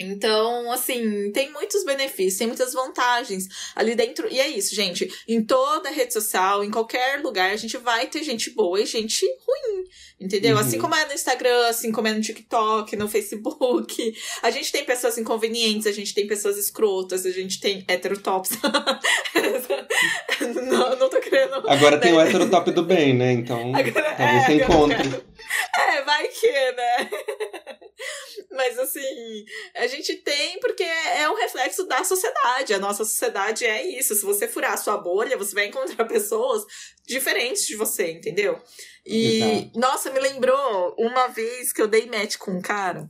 [0.00, 4.28] Então, assim, tem muitos benefícios, tem muitas vantagens ali dentro.
[4.30, 5.12] E é isso, gente.
[5.26, 9.26] Em toda rede social, em qualquer lugar, a gente vai ter gente boa e gente
[9.26, 9.84] ruim.
[10.20, 10.54] Entendeu?
[10.54, 10.60] Uhum.
[10.60, 14.14] Assim como é no Instagram, assim como é no TikTok, no Facebook.
[14.42, 18.50] A gente tem pessoas inconvenientes, a gente tem pessoas escrotas, a gente tem heterotops.
[20.40, 21.54] não, não tô querendo.
[21.68, 22.02] Agora né?
[22.02, 23.32] tem o heterotop do bem, né?
[23.32, 25.24] Então, agora, talvez é, você encontre.
[25.76, 27.10] É, vai que, né?
[28.50, 32.72] Mas assim, a gente tem porque é um reflexo da sociedade.
[32.72, 34.14] A nossa sociedade é isso.
[34.14, 36.64] Se você furar a sua bolha, você vai encontrar pessoas
[37.06, 38.60] diferentes de você, entendeu?
[39.06, 39.78] E, Exato.
[39.78, 43.08] nossa, me lembrou uma vez que eu dei match com um cara.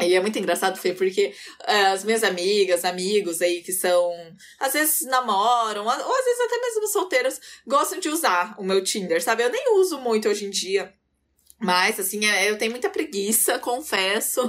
[0.00, 1.32] E é muito engraçado, Fê, porque
[1.62, 4.12] uh, as minhas amigas, amigos aí que são,
[4.58, 9.22] às vezes namoram, ou às vezes até mesmo solteiros, gostam de usar o meu Tinder,
[9.22, 9.44] sabe?
[9.44, 10.92] Eu nem uso muito hoje em dia.
[11.64, 14.48] Mas, assim, é, eu tenho muita preguiça, confesso.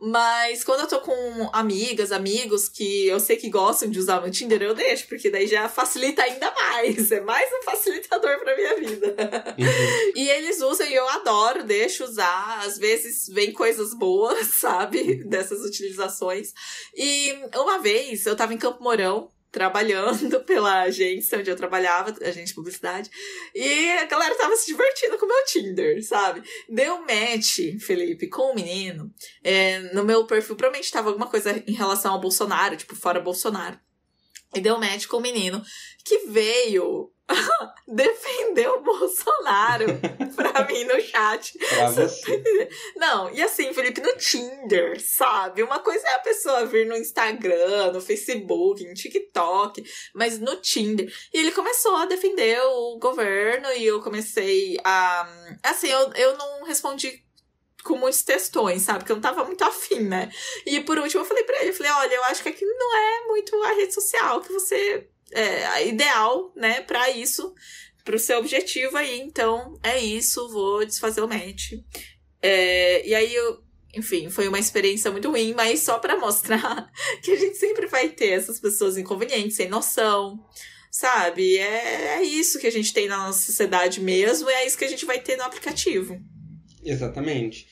[0.00, 4.30] Mas quando eu tô com amigas, amigos que eu sei que gostam de usar o
[4.30, 7.12] Tinder, eu deixo, porque daí já facilita ainda mais.
[7.12, 9.14] É mais um facilitador pra minha vida.
[9.58, 10.12] Uhum.
[10.14, 12.60] E eles usam e eu adoro, deixo usar.
[12.64, 15.24] Às vezes vem coisas boas, sabe?
[15.24, 16.52] Dessas utilizações.
[16.94, 22.46] E uma vez eu tava em Campo Mourão trabalhando pela agência onde eu trabalhava, agência
[22.46, 23.10] de publicidade,
[23.54, 26.42] e a galera tava se divertindo com o meu Tinder, sabe?
[26.68, 31.62] Deu match, Felipe, com o um menino, é, no meu perfil, provavelmente tava alguma coisa
[31.66, 33.78] em relação ao Bolsonaro, tipo, fora Bolsonaro.
[34.54, 35.62] E deu match com o menino
[36.04, 37.10] que veio
[37.88, 39.86] defender o Bolsonaro
[40.34, 41.58] pra mim no chat.
[42.96, 45.62] Não, e assim, Felipe, no Tinder, sabe?
[45.62, 49.82] Uma coisa é a pessoa vir no Instagram, no Facebook, no TikTok,
[50.14, 51.12] mas no Tinder.
[51.32, 55.28] E ele começou a defender o governo e eu comecei a.
[55.62, 57.25] Assim, eu, eu não respondi
[57.86, 58.98] com muitos textões, sabe?
[58.98, 60.30] Porque eu não tava muito afim, né?
[60.66, 62.96] E por último eu falei pra ele, eu falei, olha, eu acho que aqui não
[62.96, 67.54] é muito a rede social que você é, ideal, né, para isso,
[68.04, 69.20] pro seu objetivo aí.
[69.20, 71.72] Então, é isso, vou desfazer o match.
[72.42, 73.64] É, e aí eu
[73.94, 76.90] enfim, foi uma experiência muito ruim, mas só para mostrar
[77.22, 80.38] que a gente sempre vai ter essas pessoas inconvenientes, sem noção,
[80.90, 81.56] sabe?
[81.56, 84.84] É, é isso que a gente tem na nossa sociedade mesmo, e é isso que
[84.84, 86.20] a gente vai ter no aplicativo.
[86.84, 87.66] Exatamente.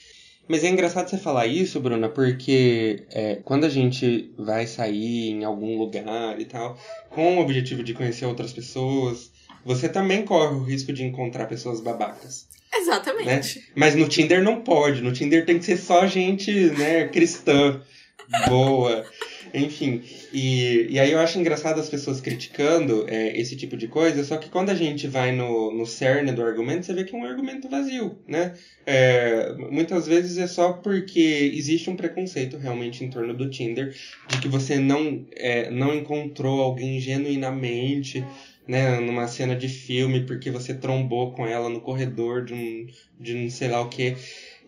[0.47, 5.45] Mas é engraçado você falar isso, Bruna, porque é, quando a gente vai sair em
[5.45, 6.79] algum lugar e tal,
[7.09, 9.33] com o objetivo de conhecer outras pessoas,
[9.65, 12.47] você também corre o risco de encontrar pessoas babacas.
[12.75, 13.59] Exatamente.
[13.59, 13.65] Né?
[13.75, 15.01] Mas no Tinder não pode.
[15.01, 17.81] No Tinder tem que ser só gente né, cristã,
[18.49, 19.05] boa.
[19.55, 20.03] Enfim,
[20.35, 24.37] e, e aí eu acho engraçado as pessoas criticando é, esse tipo de coisa, só
[24.37, 27.25] que quando a gente vai no, no cerne do argumento, você vê que é um
[27.25, 28.53] argumento vazio, né?
[28.85, 33.95] É, muitas vezes é só porque existe um preconceito realmente em torno do Tinder,
[34.29, 38.25] de que você não, é, não encontrou alguém genuinamente
[38.67, 42.87] né, numa cena de filme porque você trombou com ela no corredor de um,
[43.19, 44.17] de não sei lá o que.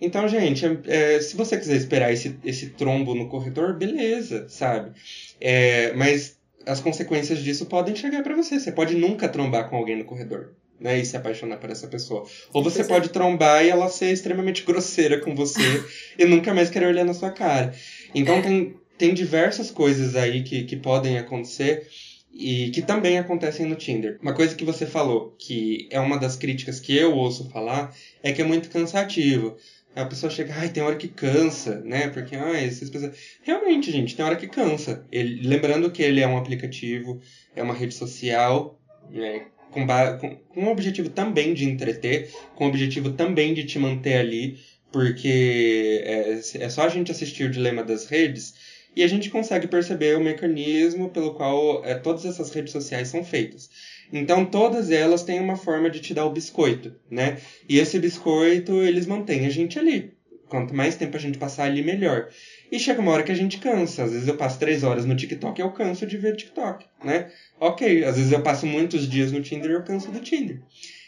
[0.00, 4.92] Então, gente, é, se você quiser esperar esse, esse trombo no corredor, beleza, sabe?
[5.40, 8.58] É, mas as consequências disso podem chegar para você.
[8.58, 10.52] Você pode nunca trombar com alguém no corredor.
[10.78, 12.26] Né, e se apaixonar por essa pessoa.
[12.52, 15.58] Ou você pode trombar e ela ser extremamente grosseira com você
[16.18, 17.74] e nunca mais querer olhar na sua cara.
[18.14, 18.42] Então é.
[18.42, 21.88] tem, tem diversas coisas aí que, que podem acontecer
[22.30, 24.18] e que também acontecem no Tinder.
[24.20, 28.30] Uma coisa que você falou, que é uma das críticas que eu ouço falar, é
[28.30, 29.56] que é muito cansativo.
[29.96, 32.08] A pessoa chega, ai, tem hora que cansa, né?
[32.08, 33.16] Porque, ai, pessoas.
[33.42, 35.06] Realmente, gente, tem hora que cansa.
[35.10, 37.20] Ele, lembrando que ele é um aplicativo,
[37.54, 38.78] é uma rede social,
[39.10, 39.46] né?
[39.70, 39.86] Com,
[40.20, 44.58] com, com o objetivo também de entreter, com o objetivo também de te manter ali,
[44.92, 48.54] porque é, é só a gente assistir o Dilema das Redes
[48.96, 53.22] e a gente consegue perceber o mecanismo pelo qual é, todas essas redes sociais são
[53.22, 53.68] feitas.
[54.12, 57.38] Então todas elas têm uma forma de te dar o biscoito, né?
[57.68, 60.14] E esse biscoito eles mantêm a gente ali.
[60.48, 62.28] Quanto mais tempo a gente passar ali, melhor.
[62.70, 64.04] E chega uma hora que a gente cansa.
[64.04, 67.30] Às vezes eu passo três horas no TikTok e eu canso de ver TikTok, né?
[67.58, 70.60] Ok, às vezes eu passo muitos dias no Tinder e eu canso do Tinder.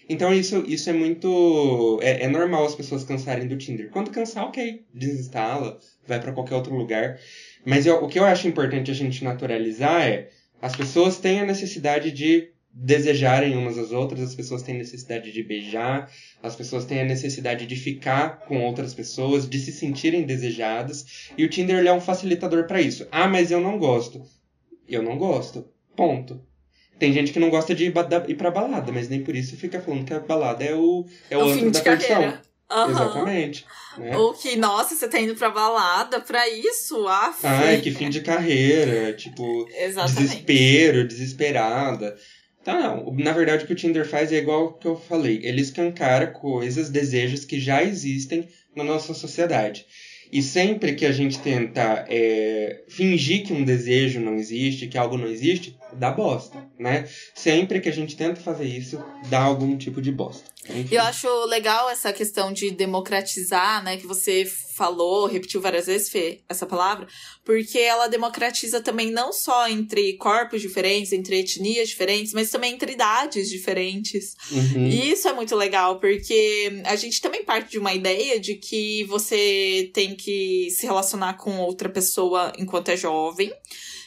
[0.08, 2.00] Então isso, isso é muito.
[2.02, 3.90] É, é normal as pessoas cansarem do Tinder.
[3.90, 7.18] Quando cansar, ok, desinstala, vai para qualquer outro lugar.
[7.64, 10.30] Mas eu, o que eu acho importante a gente naturalizar é
[10.60, 15.42] as pessoas têm a necessidade de desejarem umas às outras, as pessoas têm necessidade de
[15.42, 16.10] beijar,
[16.42, 21.44] as pessoas têm a necessidade de ficar com outras pessoas, de se sentirem desejadas, e
[21.44, 23.06] o Tinder é um facilitador para isso.
[23.10, 24.22] Ah, mas eu não gosto.
[24.88, 25.66] Eu não gosto.
[25.96, 26.40] Ponto.
[26.98, 27.94] Tem gente que não gosta de ir,
[28.28, 31.36] ir pra balada, mas nem por isso fica falando que a balada é o, é
[31.36, 32.38] o, o antro da perdição.
[32.70, 32.90] Uhum.
[32.90, 33.64] Exatamente.
[33.96, 34.16] Né?
[34.16, 37.06] Ou que, nossa, você tá indo pra balada pra isso?
[37.08, 39.14] Ah, Ai, que fim de carreira.
[39.14, 40.22] Tipo, Exatamente.
[40.22, 42.14] desespero, desesperada.
[42.68, 43.10] Tá, não.
[43.12, 45.40] Na verdade, o que o Tinder faz é igual o que eu falei.
[45.42, 48.46] Ele escancara coisas, desejos que já existem
[48.76, 49.86] na nossa sociedade.
[50.30, 55.16] E sempre que a gente tenta é, fingir que um desejo não existe, que algo
[55.16, 57.08] não existe, dá bosta, né?
[57.34, 60.48] Sempre que a gente tenta fazer isso, dá algum tipo de bosta.
[60.68, 60.94] Enfim.
[60.94, 63.96] Eu acho legal essa questão de democratizar, né?
[63.96, 67.08] Que você falou, repetiu várias vezes, Fê, essa palavra,
[67.44, 72.92] porque ela democratiza também não só entre corpos diferentes, entre etnias diferentes, mas também entre
[72.92, 74.36] idades diferentes.
[74.52, 74.86] Uhum.
[74.86, 79.02] E isso é muito legal, porque a gente também parte de uma ideia de que
[79.04, 83.52] você tem que se relacionar com outra pessoa enquanto é jovem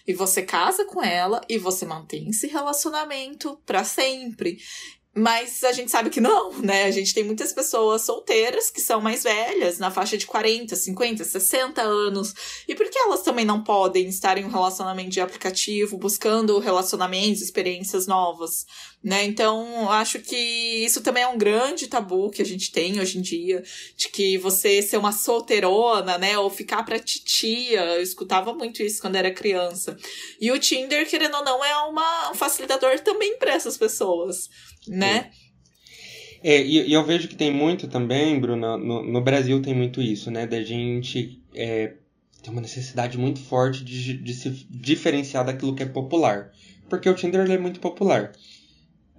[0.08, 4.58] e você casa com ela e você mantém esse relacionamento para sempre.
[5.14, 6.86] Mas a gente sabe que não, né?
[6.86, 11.26] A gente tem muitas pessoas solteiras que são mais velhas, na faixa de 40, 50,
[11.26, 12.34] 60 anos.
[12.66, 17.42] E por que elas também não podem estar em um relacionamento de aplicativo, buscando relacionamentos,
[17.42, 18.66] experiências novas,
[19.04, 19.24] né?
[19.26, 23.22] Então, acho que isso também é um grande tabu que a gente tem hoje em
[23.22, 23.64] dia,
[23.98, 26.38] de que você ser uma solteirona, né?
[26.38, 27.82] Ou ficar pra titia.
[27.82, 29.98] Eu escutava muito isso quando era criança.
[30.40, 34.50] E o Tinder, querendo ou não, é uma, um facilitador também para essas pessoas
[34.88, 35.32] né?
[36.44, 40.02] É, e, e, eu vejo que tem muito também, Bruna, no, no Brasil tem muito
[40.02, 40.48] isso, né?
[40.48, 41.94] Da gente é,
[42.42, 46.52] ter uma necessidade muito forte de, de se diferenciar daquilo que é popular.
[46.90, 48.32] Porque o Tinder é muito popular.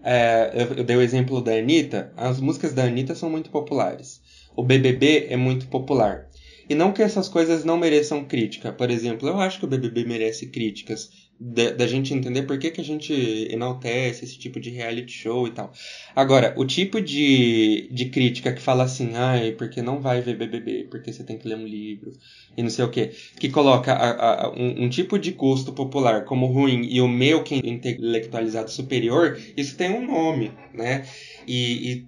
[0.02, 4.20] É, eu, eu, dei o exemplo da Anitta, as músicas da Anitta são muito populares.
[4.56, 6.28] O BBB é muito popular.
[6.68, 8.72] E não que essas coisas não mereçam crítica.
[8.72, 11.08] Por exemplo, eu acho que o BBB merece críticas
[11.40, 13.12] da, gente entender por que, que a gente
[13.50, 15.72] enaltece esse tipo de reality show e tal.
[16.14, 20.86] Agora, o tipo de, de crítica que fala assim, ai, porque não vai ver BBB,
[20.90, 22.12] porque você tem que ler um livro
[22.56, 26.24] e não sei o que, que coloca a, a, um, um, tipo de gosto popular
[26.24, 31.04] como ruim e o meu que é intelectualizado superior, isso tem um nome, né?
[31.46, 32.06] E, e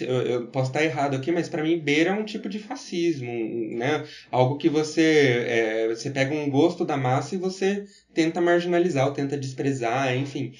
[0.00, 3.30] eu, posso estar errado aqui, mas para mim beira um tipo de fascismo,
[3.76, 4.04] né?
[4.30, 9.12] Algo que você é, você pega um gosto da massa e você tenta marginalizar ou
[9.12, 10.52] tenta desprezar, enfim.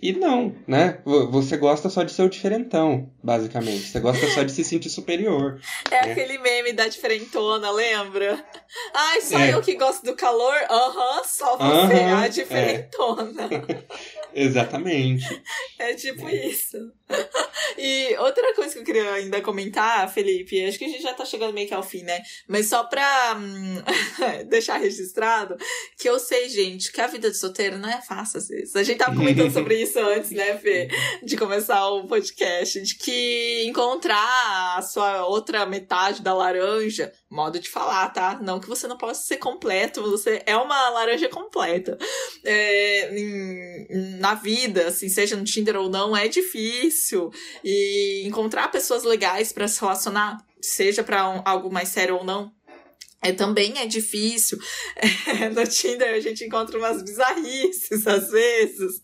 [0.00, 1.00] E não, né?
[1.04, 3.88] Você gosta só de ser o diferentão, basicamente.
[3.88, 5.60] Você gosta só de se sentir superior.
[5.90, 6.12] É né?
[6.12, 8.44] aquele meme da diferentona, lembra?
[8.94, 9.52] Ai, só é.
[9.52, 10.54] eu que gosto do calor?
[10.70, 13.48] Aham, uhum, só você, uhum, a diferentona.
[13.50, 13.84] É.
[14.44, 15.26] Exatamente.
[15.80, 16.92] É tipo isso.
[17.78, 21.24] E outra coisa que eu queria ainda comentar, Felipe, acho que a gente já tá
[21.24, 22.20] chegando meio que ao fim, né?
[22.48, 23.82] Mas só pra hum,
[24.50, 25.56] deixar registrado,
[25.96, 28.74] que eu sei, gente, que a vida de solteiro não é fácil às vezes.
[28.74, 30.88] A gente tava comentando sobre isso antes, né, Fê?
[31.22, 37.68] De começar o podcast, de que encontrar a sua outra metade da laranja, modo de
[37.68, 38.40] falar, tá?
[38.42, 41.96] Não que você não possa ser completo, você é uma laranja completa.
[42.44, 46.97] É, em, na vida, assim, seja no Tinder ou não, é difícil.
[47.64, 52.52] E encontrar pessoas legais para se relacionar, seja para um, algo mais sério ou não,
[53.20, 54.58] é, também é difícil.
[55.28, 59.00] É, no Tinder a gente encontra umas bizarrices às vezes.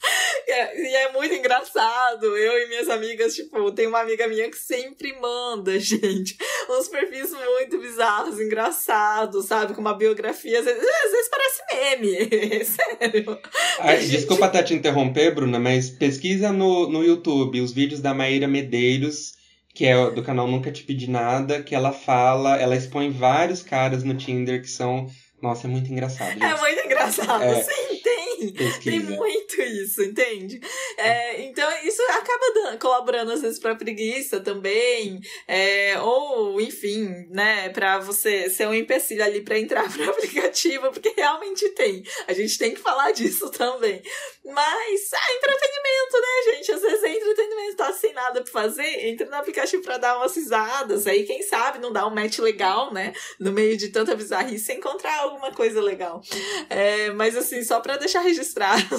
[0.46, 2.24] E é, e é, muito engraçado.
[2.36, 6.36] Eu e minhas amigas, tipo, tem uma amiga minha que sempre manda, gente,
[6.70, 9.74] uns perfis muito bizarros, engraçados, sabe?
[9.74, 12.64] Com uma biografia, às vezes, às vezes parece meme.
[12.64, 13.38] Sério.
[13.80, 14.10] Ai, gente...
[14.10, 19.33] Desculpa até te interromper, Bruna, mas pesquisa no, no YouTube os vídeos da Maíra Medeiros
[19.74, 24.04] que é do canal Nunca Te Pedi Nada, que ela fala, ela expõe vários caras
[24.04, 25.08] no Tinder que são.
[25.42, 26.30] Nossa, é muito engraçado.
[26.30, 26.44] Gente.
[26.44, 28.52] É muito engraçado, é, sim, tem.
[28.52, 28.90] Pesquisa.
[28.90, 30.60] Tem muito isso, entende?
[30.96, 37.68] É, então, isso acaba dando, colaborando às vezes pra preguiça também, é, ou, enfim, né,
[37.70, 42.02] pra você ser um empecilho ali pra entrar pro aplicativo, porque realmente tem.
[42.26, 44.02] A gente tem que falar disso também.
[44.44, 46.72] Mas, ah, entretenimento, né, gente?
[46.72, 50.34] Às vezes é entretenimento, tá sem nada pra fazer, entra no aplicativo pra dar umas
[50.36, 54.72] risadas, aí quem sabe não dá um match legal, né, no meio de tanta bizarrice,
[54.72, 56.22] encontrar alguma coisa legal.
[56.68, 58.84] É, mas, assim, só pra deixar registrado.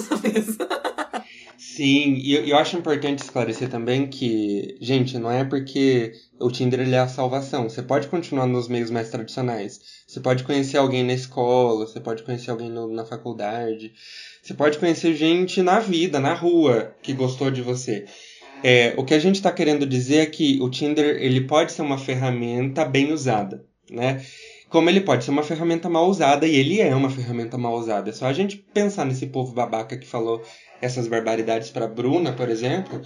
[1.58, 6.80] Sim, e eu, eu acho importante esclarecer também que, gente, não é porque o Tinder
[6.80, 7.68] ele é a salvação.
[7.68, 9.80] Você pode continuar nos meios mais tradicionais.
[10.06, 13.92] Você pode conhecer alguém na escola, você pode conhecer alguém no, na faculdade,
[14.42, 18.04] você pode conhecer gente na vida, na rua, que gostou de você.
[18.62, 21.82] É, o que a gente está querendo dizer é que o Tinder ele pode ser
[21.82, 24.24] uma ferramenta bem usada, né?
[24.68, 28.10] Como ele pode ser uma ferramenta mal usada, e ele é uma ferramenta mal usada.
[28.10, 30.42] É só a gente pensar nesse povo babaca que falou
[30.82, 33.00] essas barbaridades para Bruna, por exemplo,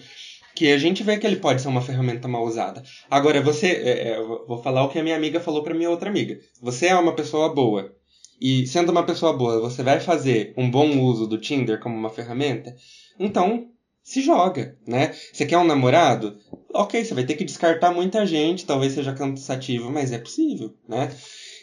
[0.54, 2.82] que a gente vê que ele pode ser uma ferramenta mal usada.
[3.10, 6.08] Agora, você, é, é, vou falar o que a minha amiga falou para minha outra
[6.08, 6.38] amiga.
[6.62, 7.94] Você é uma pessoa boa.
[8.40, 12.08] E sendo uma pessoa boa, você vai fazer um bom uso do Tinder como uma
[12.08, 12.74] ferramenta?
[13.18, 13.68] Então,
[14.02, 15.14] se joga, né?
[15.32, 16.38] Você quer um namorado?
[16.72, 21.10] Ok, você vai ter que descartar muita gente, talvez seja cansativo, mas é possível, né?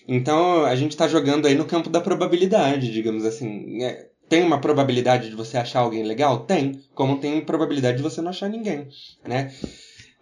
[0.08, 3.84] Então a gente está jogando aí no campo da probabilidade, digamos assim.
[3.84, 6.40] É, tem uma probabilidade de você achar alguém legal?
[6.40, 6.82] Tem.
[6.94, 8.88] Como tem probabilidade de você não achar ninguém,
[9.26, 9.54] né?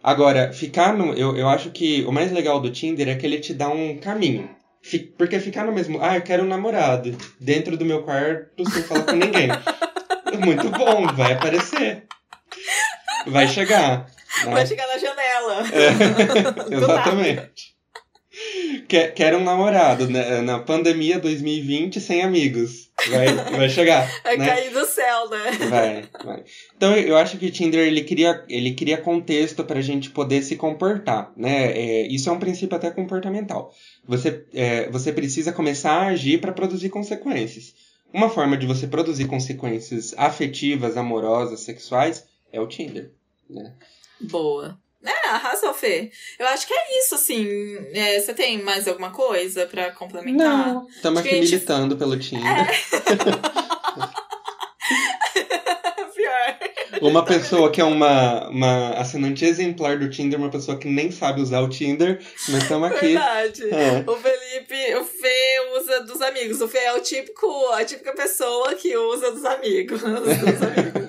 [0.03, 1.13] Agora, ficar no.
[1.13, 3.97] Eu, eu acho que o mais legal do Tinder é que ele te dá um
[3.97, 4.49] caminho.
[5.17, 5.99] Porque ficar no mesmo.
[6.01, 7.17] Ah, eu quero um namorado.
[7.39, 9.49] Dentro do meu quarto sem falar com ninguém.
[10.45, 12.03] Muito bom, vai aparecer.
[13.25, 14.05] Vai chegar.
[14.43, 14.51] Né?
[14.51, 15.63] Vai chegar na janela.
[15.71, 17.74] É, exatamente.
[18.87, 20.41] Quer, quer um namorado, né?
[20.41, 22.89] Na pandemia 2020 sem amigos.
[23.09, 24.09] Vai, vai chegar.
[24.23, 24.47] Vai né?
[24.47, 25.51] cair do céu, né?
[25.69, 26.43] Vai, vai.
[26.75, 30.55] Então eu acho que o Tinder ele cria, ele cria contexto pra gente poder se
[30.55, 31.71] comportar, né?
[31.71, 33.73] É, isso é um princípio até comportamental.
[34.07, 37.73] Você, é, você precisa começar a agir para produzir consequências.
[38.13, 43.11] Uma forma de você produzir consequências afetivas, amorosas, sexuais é o Tinder,
[43.49, 43.73] né?
[44.21, 44.79] Boa.
[45.05, 46.11] É, arrasou, Fê.
[46.39, 47.77] Eu acho que é isso, assim.
[47.93, 50.73] É, você tem mais alguma coisa para complementar?
[50.73, 51.51] Não, estamos aqui gente...
[51.51, 52.45] militando pelo Tinder.
[52.45, 52.65] É.
[56.15, 56.57] Pior.
[57.01, 61.41] Uma pessoa que é uma, uma assinante exemplar do Tinder, uma pessoa que nem sabe
[61.41, 63.07] usar o Tinder, mas estamos aqui.
[63.07, 63.63] Verdade.
[63.69, 64.03] É.
[64.09, 66.61] O Felipe, o Fê usa dos amigos.
[66.61, 70.01] O Fê é o típico, a típica pessoa que usa dos amigos.
[70.01, 71.05] Dos amigos.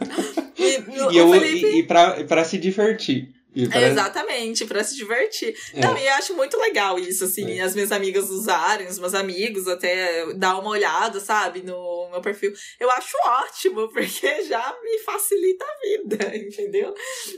[0.59, 0.82] E,
[1.12, 1.66] e, eu, Felipe...
[1.66, 3.28] e, e pra, pra se divertir.
[3.72, 5.57] É, exatamente, para se divertir.
[5.72, 5.80] É.
[5.80, 7.62] Não, e eu acho muito legal isso, assim, é.
[7.62, 12.52] as minhas amigas usarem, os meus amigos até dar uma olhada, sabe, no meu perfil.
[12.78, 16.94] Eu acho ótimo, porque já me facilita a vida, entendeu?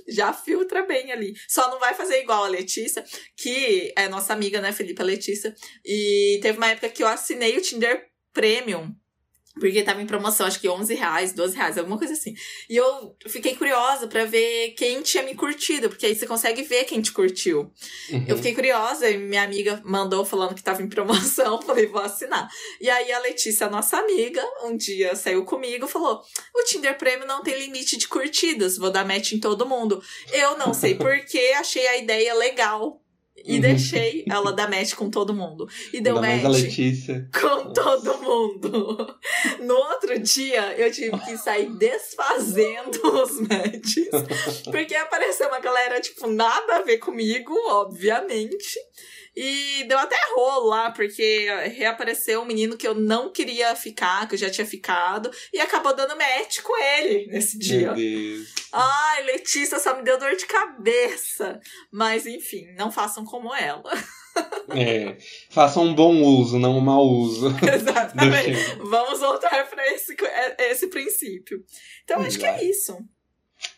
[0.08, 1.34] Já filtra bem ali.
[1.46, 3.04] Só não vai fazer igual a Letícia,
[3.36, 5.54] que é nossa amiga, né, Felipe Letícia,
[5.84, 8.92] e teve uma época que eu assinei o Tinder Premium
[9.58, 12.34] Porque tava em promoção, acho que 11 reais, 12 reais, alguma coisa assim.
[12.68, 16.84] E eu fiquei curiosa para ver quem tinha me curtido, porque aí você consegue ver
[16.84, 17.72] quem te curtiu.
[18.10, 18.24] Uhum.
[18.28, 22.48] Eu fiquei curiosa e minha amiga mandou falando que tava em promoção, falei, vou assinar.
[22.80, 26.22] E aí a Letícia, nossa amiga, um dia saiu comigo falou:
[26.54, 30.02] o Tinder Premium não tem limite de curtidas, vou dar match em todo mundo.
[30.32, 33.02] Eu não sei porquê, achei a ideia legal.
[33.44, 33.60] E uhum.
[33.60, 35.68] deixei ela dar match com todo mundo.
[35.92, 36.42] E deu match
[37.40, 39.16] com todo mundo.
[39.60, 44.08] No outro dia, eu tive que sair desfazendo os matches.
[44.64, 48.78] Porque apareceu uma galera, tipo, nada a ver comigo, obviamente.
[49.40, 54.34] E deu até rolo lá, porque reapareceu um menino que eu não queria ficar, que
[54.34, 57.92] eu já tinha ficado, e acabou dando match com ele nesse dia.
[57.92, 58.48] Meu Deus.
[58.72, 61.60] Ai, Letícia só me deu dor de cabeça.
[61.88, 63.92] Mas enfim, não façam como ela.
[64.70, 65.16] É,
[65.50, 67.46] façam um bom uso, não um mau uso.
[67.62, 68.74] Exatamente.
[68.82, 71.64] Vamos voltar para esse, é, esse princípio.
[72.02, 72.98] Então, acho que é isso.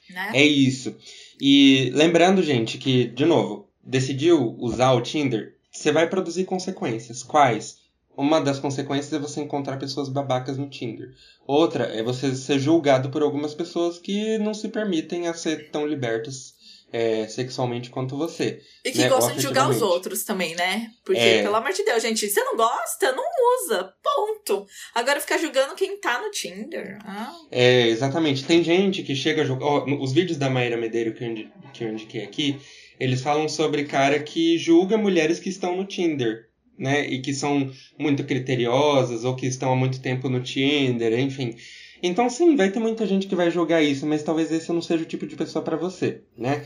[0.08, 0.32] Né?
[0.34, 0.96] É isso.
[1.38, 7.22] E lembrando, gente, que, de novo, decidiu usar o Tinder, você vai produzir consequências.
[7.22, 7.78] Quais?
[8.16, 11.14] Uma das consequências é você encontrar pessoas babacas no Tinder.
[11.46, 15.86] Outra é você ser julgado por algumas pessoas que não se permitem a ser tão
[15.86, 16.54] libertas
[16.92, 18.60] é, sexualmente quanto você.
[18.84, 19.08] E que né?
[19.08, 20.90] gostam de julgar os outros também, né?
[21.04, 21.42] Porque, é...
[21.42, 23.24] pelo amor de Deus, gente, você não gosta, não
[23.64, 23.94] usa.
[24.02, 24.66] Ponto.
[24.94, 26.98] Agora ficar julgando quem tá no Tinder.
[27.04, 27.32] Ah.
[27.50, 28.44] É, exatamente.
[28.44, 29.66] Tem gente que chega a julgar.
[29.66, 32.60] Oh, os vídeos da Maíra Medeiro que eu, que eu indiquei aqui,
[33.00, 37.08] eles falam sobre cara que julga mulheres que estão no Tinder, né?
[37.08, 41.56] E que são muito criteriosas ou que estão há muito tempo no Tinder, enfim.
[42.02, 45.02] Então, sim, vai ter muita gente que vai julgar isso, mas talvez esse não seja
[45.02, 46.64] o tipo de pessoa para você, né?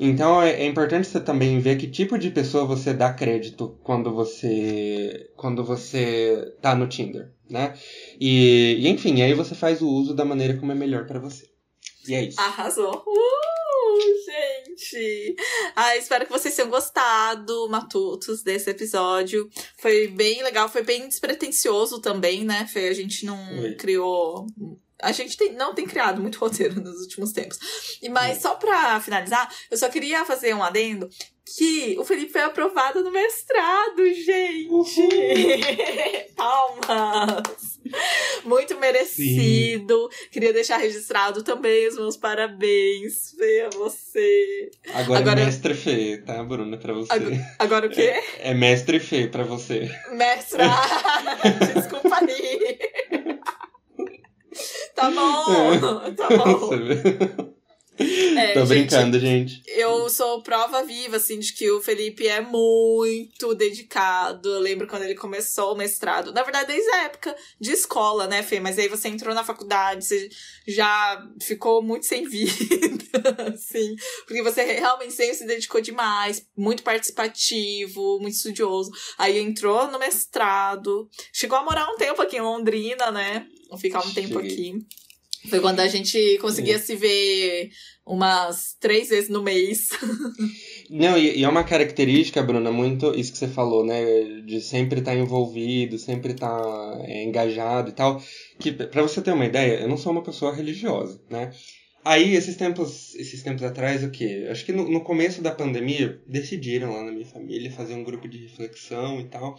[0.00, 4.12] Então, é, é, importante você também ver que tipo de pessoa você dá crédito quando
[4.12, 7.74] você quando você tá no Tinder, né?
[8.20, 11.46] E, e enfim, aí você faz o uso da maneira como é melhor para você.
[12.08, 12.40] E é isso.
[12.40, 13.04] Arrasou.
[13.06, 13.63] Uh,
[14.00, 15.36] gente!
[15.74, 19.48] Ah, espero que vocês tenham gostado, matutos, desse episódio.
[19.78, 22.68] Foi bem legal, foi bem despretensioso também, né?
[22.72, 23.74] Foi, a gente não Oi.
[23.74, 24.46] criou
[25.04, 27.58] a gente tem, não tem criado muito roteiro nos últimos tempos.
[28.02, 31.08] E Mas só pra finalizar, eu só queria fazer um adendo
[31.56, 35.08] que o Felipe foi aprovado no mestrado, gente!
[36.34, 37.74] Palmas!
[38.44, 40.08] Muito merecido.
[40.10, 40.28] Sim.
[40.30, 44.70] Queria deixar registrado também os meus parabéns, Fê, a você.
[44.94, 47.12] Agora, é agora é mestre Fê, tá, Bruna, pra você.
[47.12, 48.02] Agora, agora o quê?
[48.38, 49.90] É, é mestre Fê pra você.
[50.12, 50.64] Mestra!
[51.74, 52.33] Desculpa aí.
[54.94, 57.53] Tá bom, tá bom.
[57.98, 62.40] É, Tô brincando, gente, gente, Eu sou prova viva, assim, de que o Felipe é
[62.40, 64.48] muito dedicado.
[64.48, 66.32] Eu lembro quando ele começou o mestrado.
[66.32, 68.58] Na verdade, desde a época de escola, né, Fê?
[68.58, 70.28] Mas aí você entrou na faculdade, você
[70.66, 72.52] já ficou muito sem vida,
[73.54, 73.94] assim.
[74.26, 78.90] Porque você realmente sempre se dedicou demais, muito participativo, muito estudioso.
[79.16, 81.08] Aí entrou no mestrado.
[81.32, 83.46] Chegou a morar um tempo aqui em Londrina, né?
[83.68, 84.84] Vou ficar um tempo aqui.
[85.48, 87.70] Foi quando a gente conseguia se ver
[88.06, 89.90] umas três vezes no mês.
[90.90, 94.04] Não, e, e, é uma característica, Bruna, muito isso que você falou, né?
[94.44, 98.22] De sempre estar tá envolvido, sempre estar tá, é, engajado e tal.
[98.58, 101.52] Que, para você ter uma ideia, eu não sou uma pessoa religiosa, né?
[102.04, 104.46] Aí, esses tempos, esses tempos atrás, o quê?
[104.50, 108.28] Acho que no, no começo da pandemia, decidiram lá na minha família fazer um grupo
[108.28, 109.56] de reflexão e tal.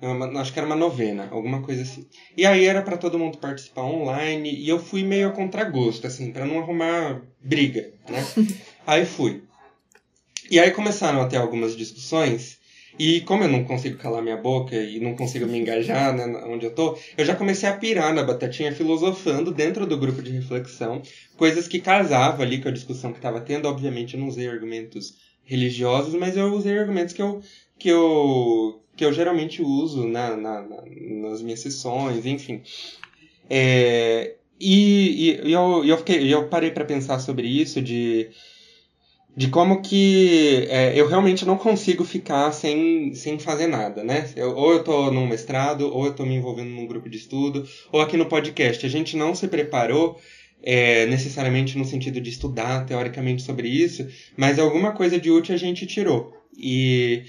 [0.00, 2.06] Uma, acho que era uma novena, alguma coisa assim.
[2.36, 6.32] E aí era para todo mundo participar online e eu fui meio a contragosto, assim,
[6.32, 8.26] para não arrumar briga, né?
[8.86, 9.44] aí fui.
[10.50, 12.60] E aí começaram a ter algumas discussões
[12.98, 16.66] e como eu não consigo calar minha boca e não consigo me engajar né, onde
[16.66, 21.00] eu tô, eu já comecei a pirar na batatinha filosofando dentro do grupo de reflexão,
[21.36, 23.66] coisas que casavam ali com a discussão que estava tendo.
[23.66, 25.14] Obviamente eu não usei argumentos
[25.44, 27.40] religiosos, mas eu usei argumentos que eu,
[27.78, 30.82] que eu, que eu geralmente uso na, na, na
[31.30, 32.62] nas minhas sessões, enfim.
[33.48, 38.28] É, e, e, eu, eu, fiquei, eu parei para pensar sobre isso, de,
[39.36, 44.30] de como que é, eu realmente não consigo ficar sem, sem fazer nada, né?
[44.36, 47.66] Eu, ou eu tô num mestrado, ou eu tô me envolvendo num grupo de estudo,
[47.90, 48.84] ou aqui no podcast.
[48.84, 50.20] A gente não se preparou
[50.62, 55.58] é, necessariamente no sentido de estudar teoricamente sobre isso, mas alguma coisa de útil a
[55.58, 56.36] gente tirou.
[56.56, 57.24] E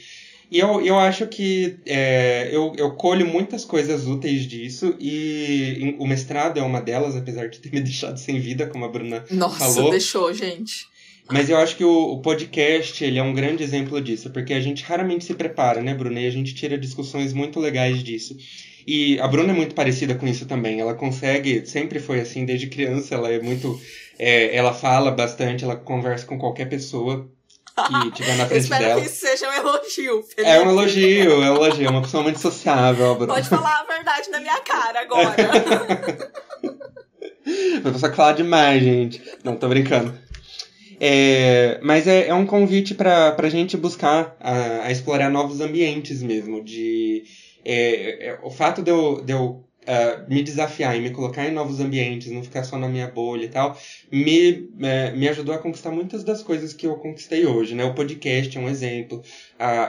[0.54, 6.06] e eu, eu acho que é, eu, eu colho muitas coisas úteis disso e o
[6.06, 9.58] mestrado é uma delas, apesar de ter me deixado sem vida, como a Bruna Nossa,
[9.58, 9.76] falou.
[9.78, 10.86] Nossa, deixou, gente.
[11.32, 14.60] Mas eu acho que o, o, podcast ele é um grande exemplo disso, porque a
[14.60, 16.20] gente raramente se prepara, né, Bruna?
[16.20, 18.38] E a gente tira discussões muito legais disso.
[18.86, 20.80] E a Bruna é muito parecida com isso também.
[20.80, 23.82] Ela consegue, sempre foi assim, desde criança, ela é muito.
[24.20, 27.28] É, ela fala bastante, ela conversa com qualquer pessoa
[27.76, 29.02] que tiver na frente Espero dela.
[29.02, 30.44] que isso seja um elogio, Felipe.
[30.44, 33.16] É um elogio, é um elogio, é uma pessoa muito sociável.
[33.16, 35.36] Pode falar a verdade na minha cara agora.
[37.84, 39.22] Uma pessoa que fala demais, gente.
[39.44, 40.14] Não, tô brincando.
[41.00, 46.24] É, mas é, é um convite pra, pra gente buscar a, a explorar novos ambientes
[46.24, 46.64] mesmo.
[46.64, 47.24] De,
[47.66, 51.52] é, é, o fato de eu, de eu ah, me desafiar e me colocar em
[51.52, 53.78] novos ambientes, não ficar só na minha bolha e tal,
[54.12, 57.76] me, é, me ajudou a conquistar muitas das coisas que eu conquistei hoje.
[57.76, 57.84] Né?
[57.84, 59.22] O podcast é um exemplo,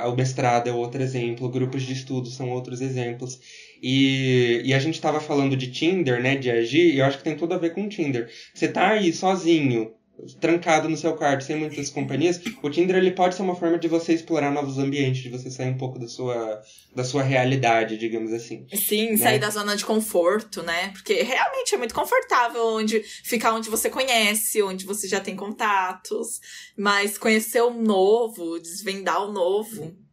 [0.07, 3.41] o mestrado é outro exemplo, grupos de estudo são outros exemplos.
[3.83, 7.25] E, e a gente tava falando de Tinder, né, de agir, e eu acho que
[7.25, 8.31] tem tudo a ver com Tinder.
[8.55, 9.93] Você tá aí sozinho,
[10.41, 13.89] trancado no seu quarto, sem muitas companhias, o Tinder ele pode ser uma forma de
[13.89, 16.63] você explorar novos ambientes, de você sair um pouco da sua,
[16.95, 18.67] da sua realidade, digamos assim.
[18.73, 20.91] Sim, sair da zona de conforto, né?
[20.91, 26.41] Porque realmente é muito confortável onde ficar onde você conhece, onde você já tem contatos.
[26.77, 30.04] Mas conhecer o novo, desvendar o novo.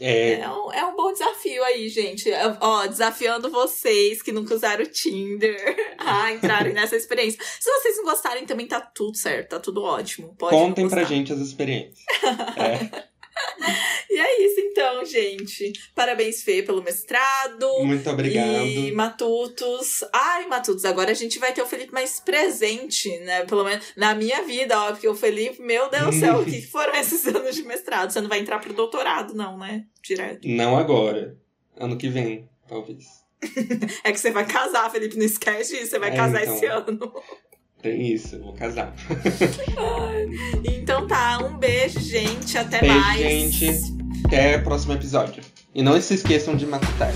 [0.00, 2.30] É, É um, é um bom desafio aí, gente.
[2.60, 7.40] Ó, desafiando vocês que nunca usaram o Tinder a entrarem nessa experiência.
[7.60, 10.34] Se vocês não gostarem, também tá tudo certo, tá tudo ótimo.
[10.38, 12.04] Pode contem pra gente as experiências.
[12.56, 13.04] É,
[14.10, 15.72] E é isso então, gente.
[15.94, 17.66] Parabéns, Fê, pelo mestrado.
[17.84, 18.64] muito obrigado.
[18.64, 20.04] E Matutos.
[20.12, 23.44] Ai, Matutos, agora a gente vai ter o Felipe mais presente, né?
[23.44, 24.92] Pelo menos na minha vida, ó.
[24.92, 28.12] Porque o Felipe, meu Deus do céu, o que foram esses anos de mestrado?
[28.12, 29.84] Você não vai entrar pro doutorado, não, né?
[30.02, 30.46] Direto.
[30.46, 31.36] Não agora.
[31.76, 33.04] Ano que vem, talvez.
[34.04, 35.90] É que você vai casar, Felipe, não esquece disso.
[35.90, 36.54] Você vai É, casar então.
[36.54, 37.12] esse ano.
[37.84, 38.94] Tem isso, eu vou casar.
[40.64, 42.56] Então tá, um beijo, gente.
[42.56, 43.20] Até Beijo, mais.
[43.20, 43.68] gente.
[44.24, 45.42] Até o próximo episódio.
[45.74, 47.12] E não se esqueçam de matutar.